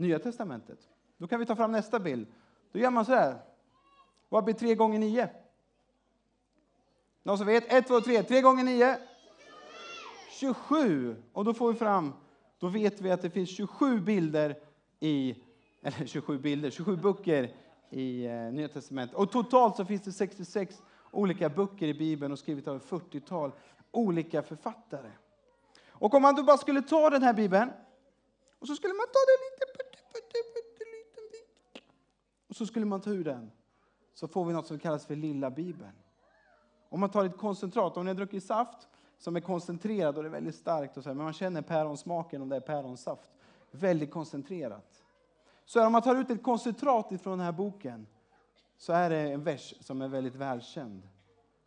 Nya 0.00 0.18
Testamentet? 0.18 0.78
Då 1.18 1.26
kan 1.26 1.40
vi 1.40 1.46
ta 1.46 1.56
fram 1.56 1.72
nästa 1.72 2.00
bild. 2.00 2.26
Då 2.72 2.78
gör 2.78 2.90
man 2.90 3.04
så 3.04 3.12
här. 3.12 3.38
Vad 4.28 4.44
blir 4.44 4.54
3 4.54 4.74
gånger 4.74 4.98
9? 4.98 5.28
Någon 7.22 7.38
som 7.38 7.46
vet? 7.46 7.72
Ett, 7.72 7.86
två, 7.86 8.00
tre. 8.00 8.22
Tre 8.22 8.40
gånger 8.40 8.64
9? 8.64 8.98
27. 10.30 11.16
Och 11.32 11.44
då 11.44 11.54
får 11.54 11.72
vi 11.72 11.78
fram, 11.78 12.12
då 12.58 12.68
vet 12.68 13.00
vi 13.00 13.10
att 13.10 13.22
det 13.22 13.30
finns 13.30 13.50
27 13.50 14.00
bilder 14.00 14.58
i, 15.00 15.36
eller 15.82 16.06
27 16.06 16.38
bilder, 16.38 16.70
27 16.70 16.96
böcker 16.96 17.54
i 17.90 18.26
eh, 18.26 18.32
Nya 18.32 18.68
Testamentet. 18.68 19.16
Och 19.16 19.32
totalt 19.32 19.76
så 19.76 19.84
finns 19.84 20.02
det 20.02 20.12
66 20.12 20.82
olika 21.10 21.48
böcker 21.48 21.86
i 21.86 21.94
Bibeln 21.94 22.32
och 22.32 22.38
skrivet 22.38 22.68
av 22.68 22.76
ett 22.76 22.88
40-tal 22.88 23.52
olika 23.90 24.42
författare. 24.42 25.10
Och 25.88 26.14
om 26.14 26.22
man 26.22 26.34
då 26.34 26.42
bara 26.42 26.58
skulle 26.58 26.82
ta 26.82 27.10
den 27.10 27.22
här 27.22 27.34
Bibeln 27.34 27.70
och 28.58 28.66
så 28.66 28.74
skulle 28.74 28.94
man 28.94 29.06
ta 29.06 29.20
den 29.30 29.38
lite, 29.46 29.89
och 32.50 32.56
så 32.56 32.66
skulle 32.66 32.86
man 32.86 33.00
ta 33.00 33.10
ur 33.10 33.24
den. 33.24 33.50
Så 34.14 34.28
får 34.28 34.44
vi 34.44 34.52
något 34.52 34.66
som 34.66 34.78
kallas 34.78 35.06
för 35.06 35.16
lilla 35.16 35.50
Bibeln. 35.50 35.92
Om 36.88 37.00
man 37.00 37.10
tar 37.10 37.24
ett 37.24 37.36
koncentrat, 37.36 37.96
om 37.96 38.04
ni 38.04 38.10
har 38.10 38.16
druckit 38.16 38.44
saft 38.44 38.88
som 39.18 39.36
är 39.36 39.40
koncentrerad 39.40 40.16
och 40.16 40.22
det 40.22 40.28
är 40.28 40.30
väldigt 40.30 40.54
starkt, 40.54 40.96
och 40.96 41.02
så 41.02 41.08
här, 41.08 41.14
men 41.14 41.24
man 41.24 41.32
känner 41.32 41.62
päronsmaken 41.62 42.42
om 42.42 42.48
det 42.48 42.56
är 42.56 42.60
päronsaft. 42.60 43.30
Väldigt 43.70 44.10
koncentrerat. 44.10 45.02
Så 45.64 45.86
om 45.86 45.92
man 45.92 46.02
tar 46.02 46.16
ut 46.16 46.30
ett 46.30 46.42
koncentrat 46.42 47.12
ifrån 47.12 47.38
den 47.38 47.44
här 47.44 47.52
boken 47.52 48.06
så 48.78 48.92
är 48.92 49.10
det 49.10 49.18
en 49.18 49.44
vers 49.44 49.74
som 49.80 50.02
är 50.02 50.08
väldigt 50.08 50.34
välkänd. 50.34 51.08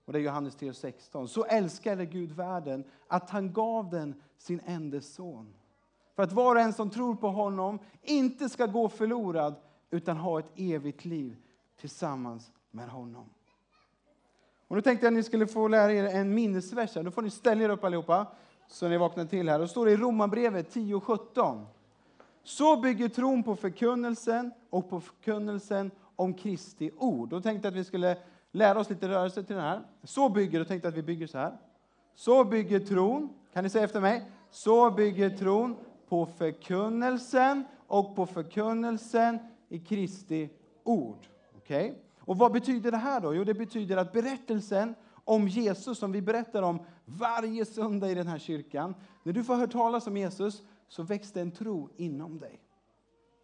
Och 0.06 0.14
det 0.14 0.20
är 0.20 0.24
Johannes 0.24 0.58
3.16. 0.58 1.28
Så 1.28 1.46
älskade 1.46 2.06
Gud 2.06 2.32
världen 2.32 2.84
att 3.08 3.30
han 3.30 3.54
gav 3.54 3.90
den 3.90 4.22
sin 4.38 4.62
enda 4.66 5.02
son. 5.02 5.54
För 6.16 6.24
att 6.24 6.32
var 6.32 6.56
och 6.56 6.62
en 6.62 6.74
som 6.74 6.90
tror 6.90 7.16
på 7.16 7.28
honom 7.28 7.80
inte 8.02 8.50
ska 8.50 8.66
gå 8.66 8.90
förlorad 8.90 9.56
utan 9.94 10.18
ha 10.18 10.40
ett 10.40 10.52
evigt 10.56 11.06
liv 11.06 11.36
tillsammans 11.80 12.52
med 12.72 12.90
honom. 12.90 13.30
Och 14.68 14.76
nu 14.76 14.82
tänkte 14.82 15.06
jag 15.06 15.12
att 15.12 15.18
ni 15.18 15.24
skulle 15.24 15.48
få 15.48 15.68
lära 15.68 15.94
er 15.94 16.04
en 16.04 16.34
minnesvers. 16.34 16.96
här. 16.96 17.04
Då 17.04 17.12
får 17.12 17.22
ni 17.22 17.30
ställa 17.30 17.64
er 17.64 17.70
upp 17.70 17.84
allihopa 17.84 18.28
så 18.68 18.88
ni 18.88 18.98
vaknar 18.98 19.26
till 19.26 19.50
här. 19.50 19.60
Då 19.60 19.68
står 19.68 19.86
det 19.86 19.92
i 19.92 19.98
Romarbrevet 19.98 20.76
10.17. 20.76 21.66
Så 22.44 22.78
bygger 22.82 23.10
tron 23.10 23.44
på 23.44 23.56
förkunnelsen 23.56 24.52
och 24.70 24.90
på 24.90 25.00
förkunnelsen 25.00 25.92
om 26.16 26.34
Kristi 26.34 26.92
ord. 26.98 27.30
Då 27.30 27.42
tänkte 27.42 27.68
jag 27.68 27.72
att 27.72 27.80
vi 27.80 27.84
skulle 27.84 28.18
lära 28.52 28.80
oss 28.80 28.90
lite 28.90 29.08
rörelse 29.08 29.44
till 29.44 29.56
den 29.56 29.66
här. 29.66 29.82
Så 30.04 30.30
bygger, 30.30 30.60
då 30.60 30.66
tänkte 30.66 30.88
jag 30.88 30.92
att 30.92 30.98
vi 30.98 31.04
bygger 31.04 31.28
så 31.28 31.38
här. 31.38 31.58
Så 32.16 32.44
bygger 32.44 32.80
tron, 32.80 33.30
kan 33.54 33.64
ni 33.64 33.70
säga 33.70 33.84
efter 33.84 34.02
mig? 34.02 34.32
Så 34.50 34.92
bygger 34.92 35.30
tron 35.30 35.76
på 36.10 36.26
förkunnelsen 36.26 37.64
och 37.88 38.16
på 38.16 38.26
förkunnelsen 38.26 39.40
i 39.74 39.80
Kristi 39.80 40.50
ord. 40.84 41.28
Okej? 41.58 41.90
Okay? 41.90 42.02
Och 42.20 42.38
vad 42.38 42.52
betyder 42.52 42.92
det 42.92 42.98
här 42.98 43.22
då? 43.22 43.36
Jo, 43.36 43.44
det 43.44 43.54
betyder 43.54 43.98
att 43.98 44.14
berättelsen 44.14 44.96
om 45.26 45.48
Jesus 45.48 45.98
som 45.98 46.12
vi 46.12 46.22
berättar 46.22 46.62
om 46.64 46.80
varje 47.06 47.66
söndag 47.66 48.12
i 48.12 48.14
den 48.14 48.28
här 48.28 48.40
kyrkan. 48.40 48.96
När 49.24 49.34
du 49.34 49.44
får 49.44 49.56
höra 49.56 49.68
talas 49.68 50.08
om 50.08 50.18
Jesus 50.18 50.64
så 50.88 51.04
växte 51.04 51.42
en 51.42 51.52
tro 51.52 51.90
inom 51.98 52.38
dig. 52.38 52.60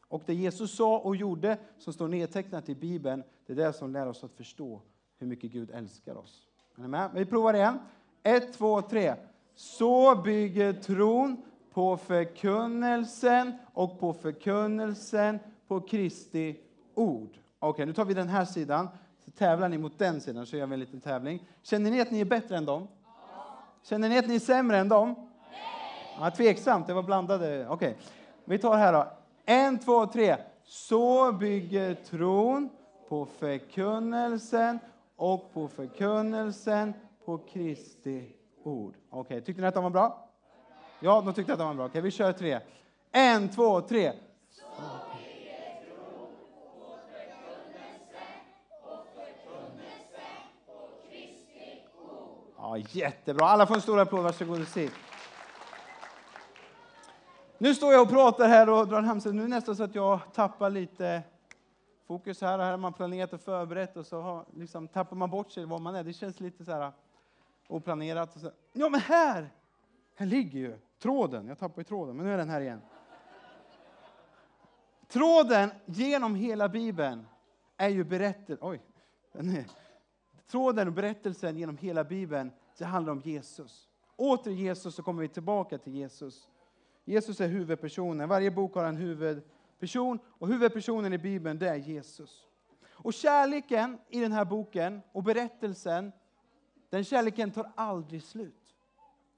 Och 0.08 0.24
det 0.26 0.34
Jesus 0.34 0.76
sa 0.76 1.00
och 1.00 1.16
gjorde, 1.16 1.58
som 1.78 1.94
står 1.94 2.08
nedtecknat 2.08 2.70
i 2.70 2.76
Bibeln, 2.76 3.24
det 3.46 3.54
är 3.54 3.58
det 3.58 3.74
som 3.74 3.92
lär 3.92 4.08
oss 4.08 4.24
att 4.24 4.34
förstå 4.34 4.82
hur 5.18 5.28
mycket 5.28 5.52
Gud 5.52 5.72
älskar 5.72 6.16
oss. 6.16 6.48
Är 6.76 6.82
ni 6.82 6.88
med? 6.88 7.10
Vi 7.14 7.26
provar 7.26 7.54
igen. 7.54 7.80
Ett, 8.24 8.54
två, 8.54 8.82
tre. 8.82 9.16
Så 9.56 10.16
bygger 10.16 10.74
tron 10.74 11.44
på 11.74 11.98
förkunnelsen 11.98 13.54
och 13.74 14.00
på 14.00 14.14
förkunnelsen 14.14 15.40
på 15.70 15.80
Kristi 15.82 16.56
ord. 16.96 17.30
Okej, 17.30 17.70
okay, 17.70 17.86
nu 17.86 17.94
tar 17.94 18.06
vi 18.06 18.14
den 18.14 18.30
här 18.30 18.46
sidan. 18.46 18.90
Så 19.26 19.32
tävlar 19.32 19.70
ni 19.70 19.78
mot 19.78 20.00
den 20.00 20.22
sidan, 20.22 20.46
så 20.46 20.58
gör 20.58 20.68
vi 20.68 20.74
en 20.74 20.80
liten 20.80 21.02
tävling. 21.02 21.48
Känner 21.64 21.92
ni 21.92 22.02
att 22.02 22.12
ni 22.12 22.20
är 22.20 22.26
bättre 22.26 22.58
än 22.58 22.66
dem? 22.66 22.88
Ja. 23.04 23.10
Känner 23.84 24.10
ni 24.10 24.18
att 24.18 24.28
ni 24.28 24.36
är 24.36 24.40
sämre 24.40 24.78
än 24.78 24.90
dem? 24.90 25.16
Nej. 25.18 25.60
Ja, 26.20 26.32
tveksamt, 26.32 26.88
det 26.88 26.94
var 26.94 27.04
blandade. 27.04 27.68
Okej, 27.70 27.90
okay. 27.90 27.94
vi 28.46 28.58
tar 28.58 28.78
här 28.78 28.94
då. 28.94 29.08
En, 29.46 29.80
två, 29.80 30.06
tre. 30.06 30.38
Så 30.64 31.32
bygger 31.32 31.94
tron 31.94 32.70
på 33.10 33.26
förkunnelsen 33.26 34.80
och 35.16 35.54
på 35.54 35.68
förkunnelsen 35.68 36.94
på 37.26 37.38
Kristi 37.38 38.32
ord. 38.64 38.94
Okej, 39.10 39.20
okay. 39.20 39.42
tyckte 39.42 39.62
ni 39.62 39.68
att 39.68 39.74
de 39.74 39.84
var 39.84 39.90
bra? 39.90 40.30
Ja, 41.00 41.22
de 41.22 41.34
tyckte 41.34 41.54
att 41.54 41.60
de 41.60 41.68
var 41.68 41.76
bra. 41.76 41.86
Okej, 41.86 41.92
okay, 41.92 42.02
vi 42.02 42.12
kör 42.12 42.32
tre. 42.32 42.60
En, 43.12 43.50
två, 43.50 43.82
tre. 43.82 44.14
Ja, 52.70 52.78
jättebra. 52.78 53.46
Alla 53.46 53.68
får 53.68 53.76
en 53.76 53.82
stor 53.82 54.00
applåd. 54.00 54.24
Varsågod 54.24 54.62
och 54.62 54.68
sitt. 54.68 54.94
Nu 57.58 57.76
står 57.76 57.94
jag 57.94 58.02
och 58.02 58.10
pratar 58.10 58.48
här 58.48 58.70
och 58.70 58.88
drar 58.88 59.02
hamstrar. 59.02 59.34
Nu 59.34 59.40
är 59.42 59.44
det 59.44 59.56
nästan 59.56 59.76
så 59.76 59.84
att 59.84 59.96
jag 59.96 60.20
tappar 60.34 60.70
lite 60.70 61.22
fokus 62.08 62.42
här. 62.42 62.60
Här 62.60 62.72
har 62.72 62.78
man 62.78 62.94
planerat 62.94 63.34
och 63.34 63.42
förberett 63.42 63.98
och 63.98 64.06
så 64.06 64.22
har, 64.22 64.46
liksom, 64.56 64.88
tappar 64.88 65.16
man 65.16 65.30
bort 65.30 65.52
sig 65.52 65.66
var 65.66 65.80
man 65.80 65.96
är. 65.96 66.04
Det 66.04 66.14
känns 66.14 66.40
lite 66.40 66.66
så 66.66 66.72
här 66.72 66.92
oplanerat. 67.68 68.36
Och 68.36 68.42
så. 68.42 68.52
Ja, 68.74 68.90
men 68.90 69.00
här! 69.00 69.50
Här 70.16 70.26
ligger 70.26 70.60
ju 70.60 70.78
tråden. 71.00 71.48
Jag 71.48 71.60
tappade 71.60 71.84
tråden, 71.84 72.18
men 72.18 72.26
nu 72.26 72.34
är 72.34 72.38
den 72.38 72.50
här 72.50 72.62
igen. 72.62 72.82
Tråden 75.08 75.72
genom 75.86 76.36
hela 76.36 76.70
Bibeln 76.70 77.28
är 77.78 77.90
ju 77.90 78.04
berättelsen. 78.04 78.68
Oj, 78.70 78.82
den 79.32 79.50
är, 79.50 79.66
tråden 80.52 80.88
och 80.88 80.94
berättelsen 80.94 81.58
genom 81.58 81.78
hela 81.78 82.04
Bibeln, 82.04 82.52
det 82.78 82.86
handlar 82.86 83.14
om 83.14 83.20
Jesus. 83.20 83.90
Åter 84.16 84.52
Jesus 84.52 84.96
så 84.96 85.04
kommer 85.04 85.22
vi 85.22 85.28
tillbaka 85.28 85.78
till 85.78 85.96
Jesus. 85.96 86.48
Jesus 87.06 87.42
är 87.42 87.48
huvudpersonen. 87.48 88.30
Varje 88.30 88.52
bok 88.52 88.76
har 88.76 88.86
en 88.86 88.98
huvudperson 88.98 90.20
och 90.26 90.48
huvudpersonen 90.48 91.14
i 91.14 91.18
Bibeln 91.18 91.60
det 91.60 91.70
är 91.70 91.76
Jesus. 91.76 92.46
Och 92.90 93.14
kärleken 93.14 93.98
i 94.10 94.20
den 94.20 94.32
här 94.32 94.46
boken 94.46 95.02
och 95.12 95.24
berättelsen, 95.24 96.12
den 96.90 97.04
kärleken 97.04 97.52
tar 97.52 97.72
aldrig 97.76 98.24
slut. 98.24 98.76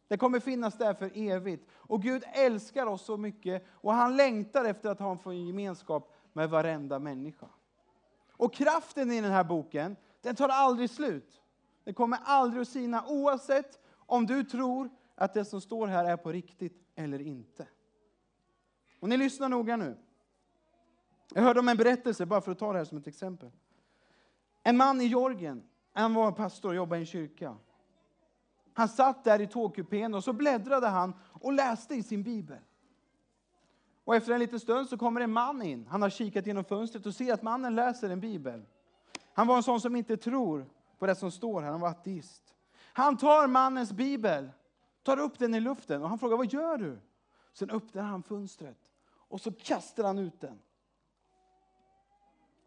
Den 0.07 0.17
kommer 0.17 0.39
finnas 0.39 0.77
där 0.77 0.93
för 0.93 1.11
evigt. 1.13 1.69
Och 1.71 2.01
Gud 2.01 2.23
älskar 2.33 2.85
oss 2.85 3.05
så 3.05 3.17
mycket 3.17 3.65
och 3.69 3.93
han 3.93 4.17
längtar 4.17 4.65
efter 4.65 4.89
att 4.89 4.99
ha 4.99 5.17
en 5.25 5.47
gemenskap 5.47 6.13
med 6.33 6.49
varenda 6.49 6.99
människa. 6.99 7.47
Och 8.31 8.53
kraften 8.53 9.11
i 9.11 9.21
den 9.21 9.31
här 9.31 9.43
boken, 9.43 9.95
den 10.21 10.35
tar 10.35 10.49
aldrig 10.49 10.89
slut. 10.89 11.41
Den 11.83 11.93
kommer 11.93 12.19
aldrig 12.23 12.61
att 12.61 12.67
sina 12.67 13.07
oavsett 13.07 13.79
om 13.95 14.25
du 14.25 14.43
tror 14.43 14.89
att 15.15 15.33
det 15.33 15.45
som 15.45 15.61
står 15.61 15.87
här 15.87 16.05
är 16.05 16.17
på 16.17 16.31
riktigt 16.31 16.83
eller 16.95 17.21
inte. 17.21 17.67
Och 18.99 19.09
ni 19.09 19.17
lyssnar 19.17 19.49
noga 19.49 19.77
nu. 19.77 19.97
Jag 21.33 21.41
hörde 21.41 21.59
om 21.59 21.69
en 21.69 21.77
berättelse, 21.77 22.25
bara 22.25 22.41
för 22.41 22.51
att 22.51 22.59
ta 22.59 22.71
det 22.71 22.77
här 22.77 22.85
som 22.85 22.97
ett 22.97 23.07
exempel. 23.07 23.51
En 24.63 24.77
man 24.77 25.01
i 25.01 25.05
Georgien, 25.05 25.63
han 25.93 26.13
var 26.13 26.31
pastor 26.31 26.69
och 26.69 26.75
jobbade 26.75 26.99
i 26.99 27.01
en 27.01 27.05
kyrka. 27.05 27.57
Han 28.73 28.89
satt 28.89 29.23
där 29.23 29.41
i 29.41 29.47
tågkupén 29.47 30.13
och 30.13 30.23
så 30.23 30.33
bläddrade 30.33 30.87
han 30.87 31.13
och 31.21 31.53
läste 31.53 31.95
i 31.95 32.03
sin 32.03 32.23
bibel. 32.23 32.59
Och 34.03 34.15
efter 34.15 34.33
en 34.33 34.39
liten 34.39 34.59
stund 34.59 34.89
så 34.89 34.97
kommer 34.97 35.21
en 35.21 35.31
man 35.31 35.61
in. 35.61 35.87
Han 35.87 36.01
har 36.01 36.09
kikat 36.09 36.45
genom 36.45 36.63
fönstret 36.63 37.05
och 37.05 37.15
ser 37.15 37.33
att 37.33 37.41
mannen 37.41 37.75
läser 37.75 38.09
en 38.09 38.19
bibel. 38.19 38.65
Han 39.33 39.47
var 39.47 39.57
en 39.57 39.63
sån 39.63 39.81
som 39.81 39.95
inte 39.95 40.17
tror 40.17 40.65
på 40.99 41.05
det 41.05 41.15
som 41.15 41.31
står 41.31 41.61
här. 41.61 41.71
Han 41.71 41.81
var 41.81 41.89
ateist. 41.89 42.55
Han 42.93 43.17
tar 43.17 43.47
mannens 43.47 43.91
bibel, 43.91 44.51
tar 45.03 45.19
upp 45.19 45.39
den 45.39 45.55
i 45.55 45.59
luften 45.59 46.03
och 46.03 46.09
han 46.09 46.19
frågar 46.19 46.37
vad 46.37 46.53
gör 46.53 46.77
du? 46.77 46.99
Sen 47.53 47.69
öppnar 47.69 48.03
han 48.03 48.23
fönstret 48.23 48.77
och 49.13 49.41
så 49.41 49.51
kastar 49.51 50.03
han 50.03 50.19
ut 50.19 50.41
den. 50.41 50.59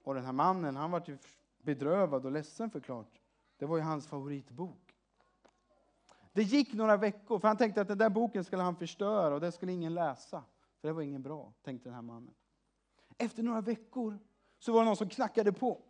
Och 0.02 0.14
den 0.14 0.24
här 0.24 0.32
mannen, 0.32 0.76
han 0.76 0.90
var 0.90 1.02
ju 1.06 1.18
bedrövad 1.62 2.26
och 2.26 2.32
ledsen 2.32 2.70
förklart. 2.70 3.20
Det 3.58 3.66
var 3.66 3.76
ju 3.76 3.82
hans 3.82 4.06
favoritbok. 4.06 4.94
Det 6.32 6.42
gick 6.42 6.72
några 6.72 6.96
veckor, 6.96 7.38
för 7.38 7.48
han 7.48 7.56
tänkte 7.56 7.80
att 7.80 7.88
den 7.88 7.98
där 7.98 8.10
boken 8.10 8.44
skulle 8.44 8.62
han 8.62 8.76
förstöra 8.76 9.34
och 9.34 9.40
den 9.40 9.52
skulle 9.52 9.72
ingen 9.72 9.94
läsa. 9.94 10.44
För 10.80 10.88
det 10.88 10.94
var 10.94 11.02
ingen 11.02 11.22
bra, 11.22 11.52
tänkte 11.62 11.88
den 11.88 11.94
här 11.94 12.02
mannen. 12.02 12.34
Efter 13.18 13.42
några 13.42 13.60
veckor 13.60 14.18
så 14.58 14.72
var 14.72 14.80
det 14.80 14.84
någon 14.84 14.96
som 14.96 15.08
knackade 15.08 15.52
på. 15.52 15.82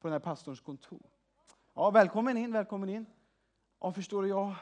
På 0.00 0.08
den 0.08 0.12
här 0.12 0.20
pastorns 0.20 0.60
kontor. 0.60 1.02
Ja, 1.74 1.90
välkommen 1.90 2.36
in, 2.36 2.52
välkommen 2.52 2.88
in. 2.88 3.06
Ja, 3.80 3.92
förstår 3.92 4.22
du, 4.22 4.28
jag, 4.28 4.54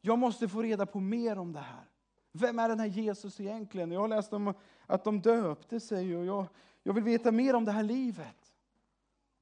jag 0.00 0.18
måste 0.18 0.48
få 0.48 0.62
reda 0.62 0.86
på 0.86 1.00
mer 1.00 1.38
om 1.38 1.52
det 1.52 1.60
här. 1.60 1.84
Vem 2.32 2.58
är 2.58 2.68
den 2.68 2.80
här 2.80 2.86
Jesus 2.86 3.40
egentligen? 3.40 3.92
Jag 3.92 4.00
har 4.00 4.08
läst 4.08 4.32
om 4.32 4.54
att 4.86 5.04
de 5.04 5.20
döpte 5.20 5.80
sig 5.80 6.16
och 6.16 6.24
jag, 6.24 6.46
jag 6.82 6.92
vill 6.92 7.04
veta 7.04 7.32
mer 7.32 7.54
om 7.54 7.64
det 7.64 7.72
här 7.72 7.82
livet. 7.82 8.52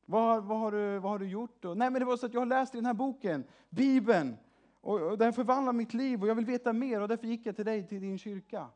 Vad, 0.05 0.45
vad, 0.45 0.59
har, 0.59 0.73
du, 0.73 0.99
vad 0.99 1.11
har 1.12 1.19
du 1.19 1.29
gjort? 1.29 1.62
Då? 1.62 1.75
Nej, 1.75 1.91
men 1.91 2.00
det 2.00 2.05
var 2.07 2.17
så 2.17 2.26
att 2.26 2.35
jag 2.35 2.41
har 2.41 2.47
läst 2.47 2.75
i 2.75 2.79
den 2.79 2.87
här 2.87 2.95
boken, 2.95 3.45
Bibeln. 3.71 4.37
Och, 4.81 5.00
och 5.00 5.19
den 5.19 5.33
förvandlar 5.33 5.73
mitt 5.73 5.95
liv 5.95 6.23
och 6.23 6.29
jag 6.29 6.35
vill 6.35 6.45
veta 6.45 6.73
mer 6.73 7.00
och 7.00 7.09
därför 7.09 7.26
gick 7.26 7.47
jag 7.47 7.57
till 7.57 7.64
dig, 7.64 7.88
till 7.88 8.00
din 8.00 8.19
kyrka. 8.19 8.69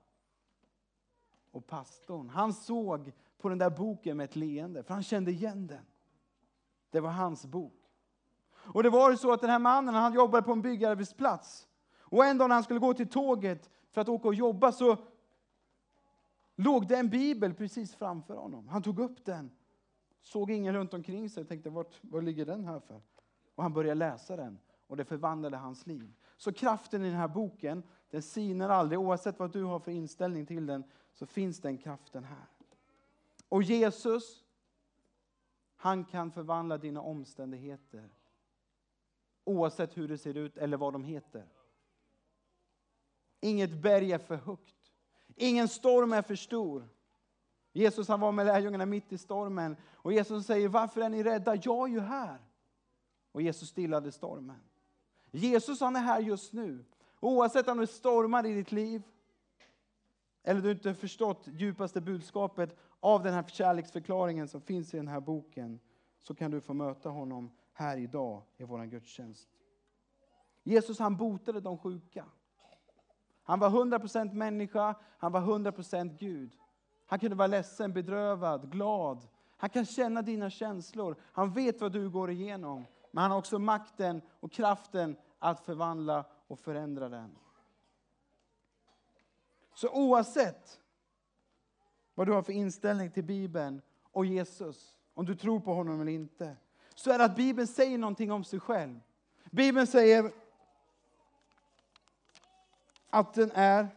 Och 1.50 1.66
pastorn, 1.66 2.28
han 2.28 2.52
såg 2.52 3.12
på 3.38 3.48
den 3.48 3.58
där 3.58 3.70
boken 3.70 4.16
med 4.16 4.24
ett 4.24 4.36
leende, 4.36 4.82
för 4.82 4.94
han 4.94 5.02
kände 5.02 5.30
igen 5.30 5.66
den. 5.66 5.84
Det 6.90 7.00
var 7.00 7.10
hans 7.10 7.46
bok. 7.46 7.82
Och 8.52 8.82
det 8.82 8.90
var 8.90 9.16
så 9.16 9.32
att 9.32 9.40
den 9.40 9.50
här 9.50 9.58
mannen, 9.58 9.94
han 9.94 10.14
jobbade 10.14 10.42
på 10.42 10.52
en 10.52 10.62
byggarbetsplats. 10.62 11.68
Och 12.00 12.24
en 12.24 12.38
dag 12.38 12.48
när 12.48 12.54
han 12.54 12.64
skulle 12.64 12.80
gå 12.80 12.94
till 12.94 13.08
tåget 13.08 13.70
för 13.90 14.00
att 14.00 14.08
åka 14.08 14.28
och 14.28 14.34
jobba 14.34 14.72
så 14.72 14.96
låg 16.56 16.88
det 16.88 16.96
en 16.96 17.08
bibel 17.08 17.54
precis 17.54 17.94
framför 17.94 18.34
honom. 18.34 18.68
Han 18.68 18.82
tog 18.82 18.98
upp 18.98 19.24
den, 19.24 19.50
såg 20.22 20.50
ingen 20.50 20.74
runt 20.74 20.94
omkring 20.94 21.30
sig 21.30 21.40
och 21.40 21.48
tänkte, 21.48 21.70
vart, 21.70 21.98
vad 22.00 22.24
ligger 22.24 22.46
den 22.46 22.64
här 22.64 22.80
för? 22.80 23.00
Och 23.54 23.62
han 23.62 23.72
började 23.72 23.94
läsa 23.94 24.36
den 24.36 24.58
och 24.86 24.96
det 24.96 25.04
förvandlade 25.04 25.56
hans 25.56 25.86
liv. 25.86 26.12
Så 26.36 26.52
kraften 26.52 27.04
i 27.04 27.08
den 27.08 27.18
här 27.18 27.28
boken, 27.28 27.82
den 28.10 28.22
sinar 28.22 28.68
aldrig. 28.68 29.00
Oavsett 29.00 29.38
vad 29.38 29.52
du 29.52 29.62
har 29.62 29.78
för 29.78 29.90
inställning 29.90 30.46
till 30.46 30.66
den, 30.66 30.84
så 31.12 31.26
finns 31.26 31.60
den 31.60 31.78
kraften 31.78 32.24
här. 32.24 32.46
Och 33.48 33.62
Jesus, 33.62 34.44
han 35.86 36.04
kan 36.04 36.30
förvandla 36.30 36.78
dina 36.78 37.00
omständigheter. 37.00 38.08
Oavsett 39.44 39.96
hur 39.96 40.08
det 40.08 40.18
ser 40.18 40.36
ut 40.36 40.56
eller 40.56 40.76
vad 40.76 40.92
de 40.92 41.04
heter. 41.04 41.46
Inget 43.40 43.82
berg 43.82 44.12
är 44.12 44.18
för 44.18 44.36
högt. 44.36 44.92
Ingen 45.36 45.68
storm 45.68 46.12
är 46.12 46.22
för 46.22 46.34
stor. 46.34 46.88
Jesus 47.72 48.08
han 48.08 48.20
var 48.20 48.32
med 48.32 48.46
lärjungarna 48.46 48.86
mitt 48.86 49.12
i 49.12 49.18
stormen. 49.18 49.76
Och 49.92 50.12
Jesus 50.12 50.46
säger, 50.46 50.68
varför 50.68 51.00
är 51.00 51.08
ni 51.08 51.22
rädda? 51.22 51.54
Jag 51.54 51.88
är 51.88 51.92
ju 51.92 52.00
här. 52.00 52.38
Och 53.32 53.42
Jesus 53.42 53.68
stillade 53.68 54.12
stormen. 54.12 54.60
Jesus 55.30 55.80
han 55.80 55.96
är 55.96 56.00
här 56.00 56.20
just 56.20 56.52
nu. 56.52 56.84
Oavsett 57.20 57.68
om 57.68 57.78
det 57.78 57.86
stormar 57.86 58.46
i 58.46 58.54
ditt 58.54 58.72
liv, 58.72 59.02
eller 60.48 60.60
du 60.60 60.70
inte 60.70 60.94
förstått 60.94 61.48
djupaste 61.52 62.00
budskapet 62.00 62.76
av 63.00 63.22
den 63.22 63.34
här 63.34 63.44
kärleksförklaringen 63.48 64.48
som 64.48 64.60
finns 64.60 64.94
i 64.94 64.96
den 64.96 65.08
här 65.08 65.20
boken, 65.20 65.80
så 66.22 66.34
kan 66.34 66.50
du 66.50 66.60
få 66.60 66.74
möta 66.74 67.08
honom 67.08 67.50
här 67.72 67.96
idag 67.96 68.42
i 68.56 68.64
vår 68.64 68.84
gudstjänst. 68.84 69.48
Jesus 70.62 70.98
han 70.98 71.16
botade 71.16 71.60
de 71.60 71.78
sjuka. 71.78 72.24
Han 73.42 73.58
var 73.58 73.70
100% 73.70 74.32
människa, 74.32 74.94
han 75.18 75.32
var 75.32 75.40
100% 75.40 76.16
Gud. 76.18 76.52
Han 77.06 77.18
kunde 77.18 77.36
vara 77.36 77.46
ledsen, 77.46 77.92
bedrövad, 77.92 78.72
glad. 78.72 79.28
Han 79.56 79.70
kan 79.70 79.86
känna 79.86 80.22
dina 80.22 80.50
känslor. 80.50 81.16
Han 81.22 81.52
vet 81.52 81.80
vad 81.80 81.92
du 81.92 82.10
går 82.10 82.30
igenom. 82.30 82.84
Men 83.10 83.22
han 83.22 83.30
har 83.30 83.38
också 83.38 83.58
makten 83.58 84.22
och 84.40 84.52
kraften 84.52 85.16
att 85.38 85.60
förvandla 85.60 86.24
och 86.46 86.58
förändra 86.58 87.08
den. 87.08 87.36
Så 89.76 89.88
oavsett 89.88 90.80
vad 92.14 92.26
du 92.26 92.32
har 92.32 92.42
för 92.42 92.52
inställning 92.52 93.10
till 93.10 93.24
Bibeln 93.24 93.82
och 94.12 94.26
Jesus, 94.26 94.98
om 95.14 95.26
du 95.26 95.34
tror 95.34 95.60
på 95.60 95.74
honom 95.74 96.00
eller 96.00 96.12
inte, 96.12 96.56
så 96.94 97.10
är 97.10 97.18
det 97.18 97.24
att 97.24 97.36
Bibeln 97.36 97.66
säger 97.66 97.98
någonting 97.98 98.32
om 98.32 98.44
sig 98.44 98.60
själv. 98.60 99.00
Bibeln 99.50 99.86
säger 99.86 100.32
att 103.10 103.34
den 103.34 103.50
är... 103.54 103.88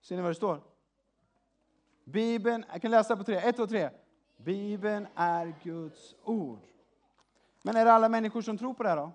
Ser 0.00 0.16
ni 0.16 0.22
vad 0.22 0.30
det 0.30 0.34
står? 0.34 0.60
Bibeln, 2.04 2.64
jag 2.72 2.82
kan 2.82 2.90
läsa 2.90 3.16
på 3.16 3.24
tre. 3.24 3.36
Ett, 3.36 3.56
två, 3.56 3.66
tre. 3.66 3.90
Bibeln 4.36 5.06
är 5.14 5.54
Guds 5.62 6.14
ord. 6.22 6.60
Men 7.62 7.76
är 7.76 7.84
det 7.84 7.92
alla 7.92 8.08
människor 8.08 8.42
som 8.42 8.58
tror 8.58 8.74
på 8.74 8.82
det 8.82 8.88
här 8.88 8.96
då? 8.96 9.12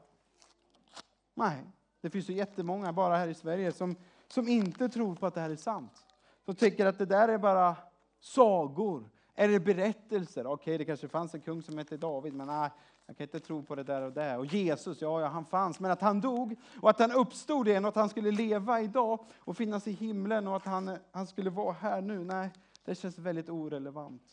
Nej, 1.34 1.64
det 2.02 2.10
finns 2.10 2.30
ju 2.30 2.34
jättemånga 2.34 2.94
bara 2.94 3.18
här 3.18 3.28
i 3.28 3.34
Sverige 3.34 3.72
som, 3.72 3.96
som 4.28 4.48
inte 4.48 4.90
tror 4.90 5.16
på 5.16 5.26
att 5.26 5.34
det 5.34 5.42
här 5.42 5.50
är 5.50 5.56
sant. 5.56 6.06
Som 6.46 6.56
tycker 6.56 6.86
att 6.86 6.98
det 6.98 7.06
där 7.06 7.28
är 7.28 7.38
bara 7.38 7.76
sagor. 8.20 9.10
eller 9.36 9.60
berättelser? 9.60 10.48
Okej, 10.48 10.78
det 10.78 10.86
kanske 10.86 11.08
fanns 11.08 11.34
en 11.34 11.42
kung 11.42 11.62
som 11.62 11.78
hette 11.78 11.98
David, 11.98 12.34
men 12.34 12.48
nej, 12.48 12.70
jag 13.06 13.18
kan 13.18 13.24
inte 13.24 13.40
tro 13.40 13.64
på 13.64 13.76
det 13.76 13.84
där 13.84 14.02
och 14.02 14.12
det. 14.12 14.38
Och 14.38 14.46
Jesus, 14.46 15.02
ja, 15.02 15.22
ja, 15.22 15.28
han 15.28 15.46
fanns. 15.46 15.80
Men 15.80 15.92
att 15.92 16.02
han 16.02 16.22
dog 16.22 16.56
och 16.82 16.90
att 16.90 17.00
han 17.00 17.12
uppstod 17.12 17.68
igen 17.68 17.86
och 17.86 17.90
att 17.90 17.96
han 17.96 18.10
skulle 18.10 18.32
leva 18.32 18.82
idag 18.82 19.26
och 19.38 19.58
finnas 19.58 19.88
i 19.88 19.92
himlen 19.92 20.48
och 20.48 20.56
att 20.56 20.66
han, 20.66 20.98
han 21.12 21.28
skulle 21.28 21.50
vara 21.50 21.74
här 21.74 22.02
nu. 22.02 22.24
Nej, 22.24 22.50
det 22.86 22.96
känns 22.96 23.18
väldigt 23.18 23.50
orelevant. 23.50 24.24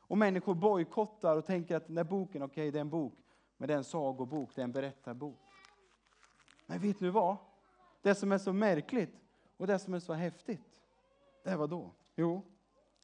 Och 0.00 0.18
människor 0.18 0.54
bojkottar 0.54 1.36
och 1.36 1.46
tänker 1.46 1.76
att 1.76 1.86
den 1.86 1.94
där 1.94 2.04
boken, 2.04 2.42
okej, 2.42 2.62
okay, 2.62 2.70
det 2.70 2.78
är 2.78 2.80
en 2.80 2.90
bok. 2.90 3.14
Men 3.56 3.68
det 3.68 3.74
är 3.74 3.78
en 3.78 3.84
sagobok, 3.84 4.50
det 4.54 4.60
är 4.60 4.64
en 4.64 4.72
berättarbok. 4.72 5.38
Men 6.66 6.78
vet 6.78 7.00
ni 7.00 7.10
vad? 7.10 7.36
Det 8.02 8.14
som 8.14 8.32
är 8.32 8.38
så 8.38 8.52
märkligt 8.52 9.16
och 9.58 9.66
det 9.66 9.78
som 9.78 9.94
är 9.94 10.00
så 10.00 10.12
häftigt, 10.12 10.82
det 11.44 11.50
är 11.50 11.66
då? 11.66 11.90
Jo, 12.16 12.42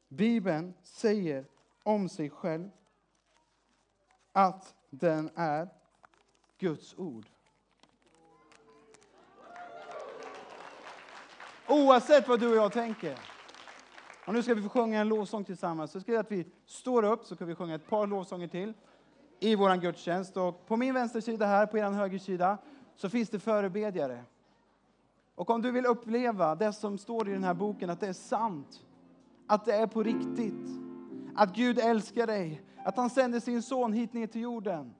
Bibeln 0.09 0.75
säger 0.83 1.47
om 1.83 2.09
sig 2.09 2.31
själv 2.31 2.71
att 4.33 4.75
den 4.91 5.31
är 5.35 5.69
Guds 6.59 6.95
ord. 6.99 7.27
Oavsett 11.69 12.29
vad 12.29 12.41
du 12.41 12.49
och 12.49 12.57
jag 12.57 12.73
tänker. 12.73 13.19
Och 14.27 14.35
nu 14.35 14.43
ska 14.43 14.55
vi 14.55 14.63
få 14.63 14.69
sjunga 14.69 15.01
en 15.01 15.09
lovsång 15.09 15.45
tillsammans. 15.45 15.91
Så 15.91 16.01
ska 16.01 16.13
jag 16.13 16.21
att 16.21 16.33
vi 16.33 16.47
står 16.67 17.03
upp 17.03 17.25
så 17.25 17.37
kan 17.37 17.49
vi 17.49 17.55
sjunga 17.55 17.75
ett 17.75 17.89
par 17.89 18.07
lovsånger 18.07 18.49
till 18.49 18.75
i 19.41 19.55
vår 19.55 19.77
gudstjänst. 19.77 20.37
Och 20.37 20.67
på 20.67 20.77
min 20.77 20.95
vänstersida 20.95 21.47
här, 21.47 21.67
på 21.67 21.79
er 21.79 21.91
högersida, 21.91 22.59
så 22.97 23.11
finns 23.11 23.31
det 23.31 23.39
förebedjare. 23.39 24.25
Och 25.35 25.51
om 25.51 25.63
du 25.63 25.71
vill 25.71 25.87
uppleva 25.87 26.55
det 26.55 26.73
som 26.73 26.99
står 26.99 27.29
i 27.29 27.33
den 27.33 27.45
här 27.45 27.55
boken, 27.55 27.91
att 27.91 28.01
det 28.01 28.07
är 28.07 28.13
sant, 28.13 28.85
att 29.47 29.65
det 29.65 29.75
är 29.75 29.87
på 29.87 30.03
riktigt, 30.03 30.69
att 31.35 31.57
Gud 31.57 31.79
älskar 31.79 32.27
dig, 32.27 32.63
att 32.85 32.97
han 32.97 33.11
sände 33.11 33.41
sin 33.41 33.63
son 33.63 33.93
hit 33.93 34.13
ner 34.13 34.27
till 34.27 34.41
jorden. 34.41 34.95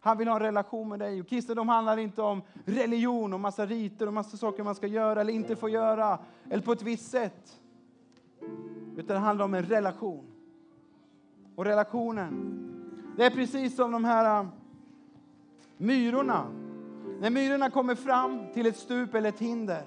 Han 0.00 0.18
vill 0.18 0.28
ha 0.28 0.34
en 0.34 0.42
relation 0.42 0.88
med 0.88 0.98
dig. 0.98 1.20
Och 1.20 1.28
kristendom 1.28 1.68
handlar 1.68 1.96
inte 1.96 2.22
om 2.22 2.42
religion 2.64 3.32
och 3.32 3.40
massa 3.40 3.66
riter 3.66 4.06
och 4.06 4.12
massa 4.12 4.36
saker 4.36 4.62
man 4.62 4.74
ska 4.74 4.86
göra 4.86 5.20
eller 5.20 5.32
inte 5.32 5.56
få 5.56 5.68
göra, 5.68 6.18
eller 6.50 6.62
på 6.62 6.72
ett 6.72 6.82
visst 6.82 7.10
sätt. 7.10 7.60
Utan 8.96 9.14
det 9.14 9.18
handlar 9.18 9.44
om 9.44 9.54
en 9.54 9.62
relation. 9.62 10.26
Och 11.56 11.64
relationen, 11.64 12.60
det 13.16 13.24
är 13.24 13.30
precis 13.30 13.76
som 13.76 13.92
de 13.92 14.04
här 14.04 14.40
äh, 14.40 14.46
myrorna. 15.76 16.63
När 17.24 17.30
myrorna 17.30 17.70
kommer 17.70 17.94
fram 17.94 18.52
till 18.54 18.66
ett 18.66 18.76
stup 18.76 19.14
eller 19.14 19.28
ett 19.28 19.40
hinder 19.40 19.82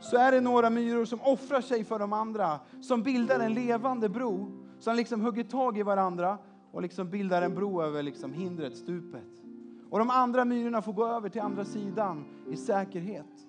så 0.00 0.16
är 0.16 0.32
det 0.32 0.40
några 0.40 0.70
myror 0.70 1.04
som 1.04 1.20
offrar 1.20 1.60
sig 1.60 1.84
för 1.84 1.98
de 1.98 2.12
andra, 2.12 2.60
som 2.80 3.02
bildar 3.02 3.40
en 3.40 3.54
levande 3.54 4.08
bro, 4.08 4.50
som 4.78 4.96
liksom 4.96 5.20
hugger 5.20 5.44
tag 5.44 5.78
i 5.78 5.82
varandra 5.82 6.38
och 6.72 6.82
liksom 6.82 7.10
bildar 7.10 7.42
en 7.42 7.54
bro 7.54 7.82
över 7.82 8.02
liksom 8.02 8.32
hindret, 8.32 8.76
stupet. 8.76 9.42
Och 9.90 9.98
de 9.98 10.10
andra 10.10 10.44
myrorna 10.44 10.82
får 10.82 10.92
gå 10.92 11.06
över 11.06 11.28
till 11.28 11.40
andra 11.40 11.64
sidan 11.64 12.24
i 12.50 12.56
säkerhet. 12.56 13.46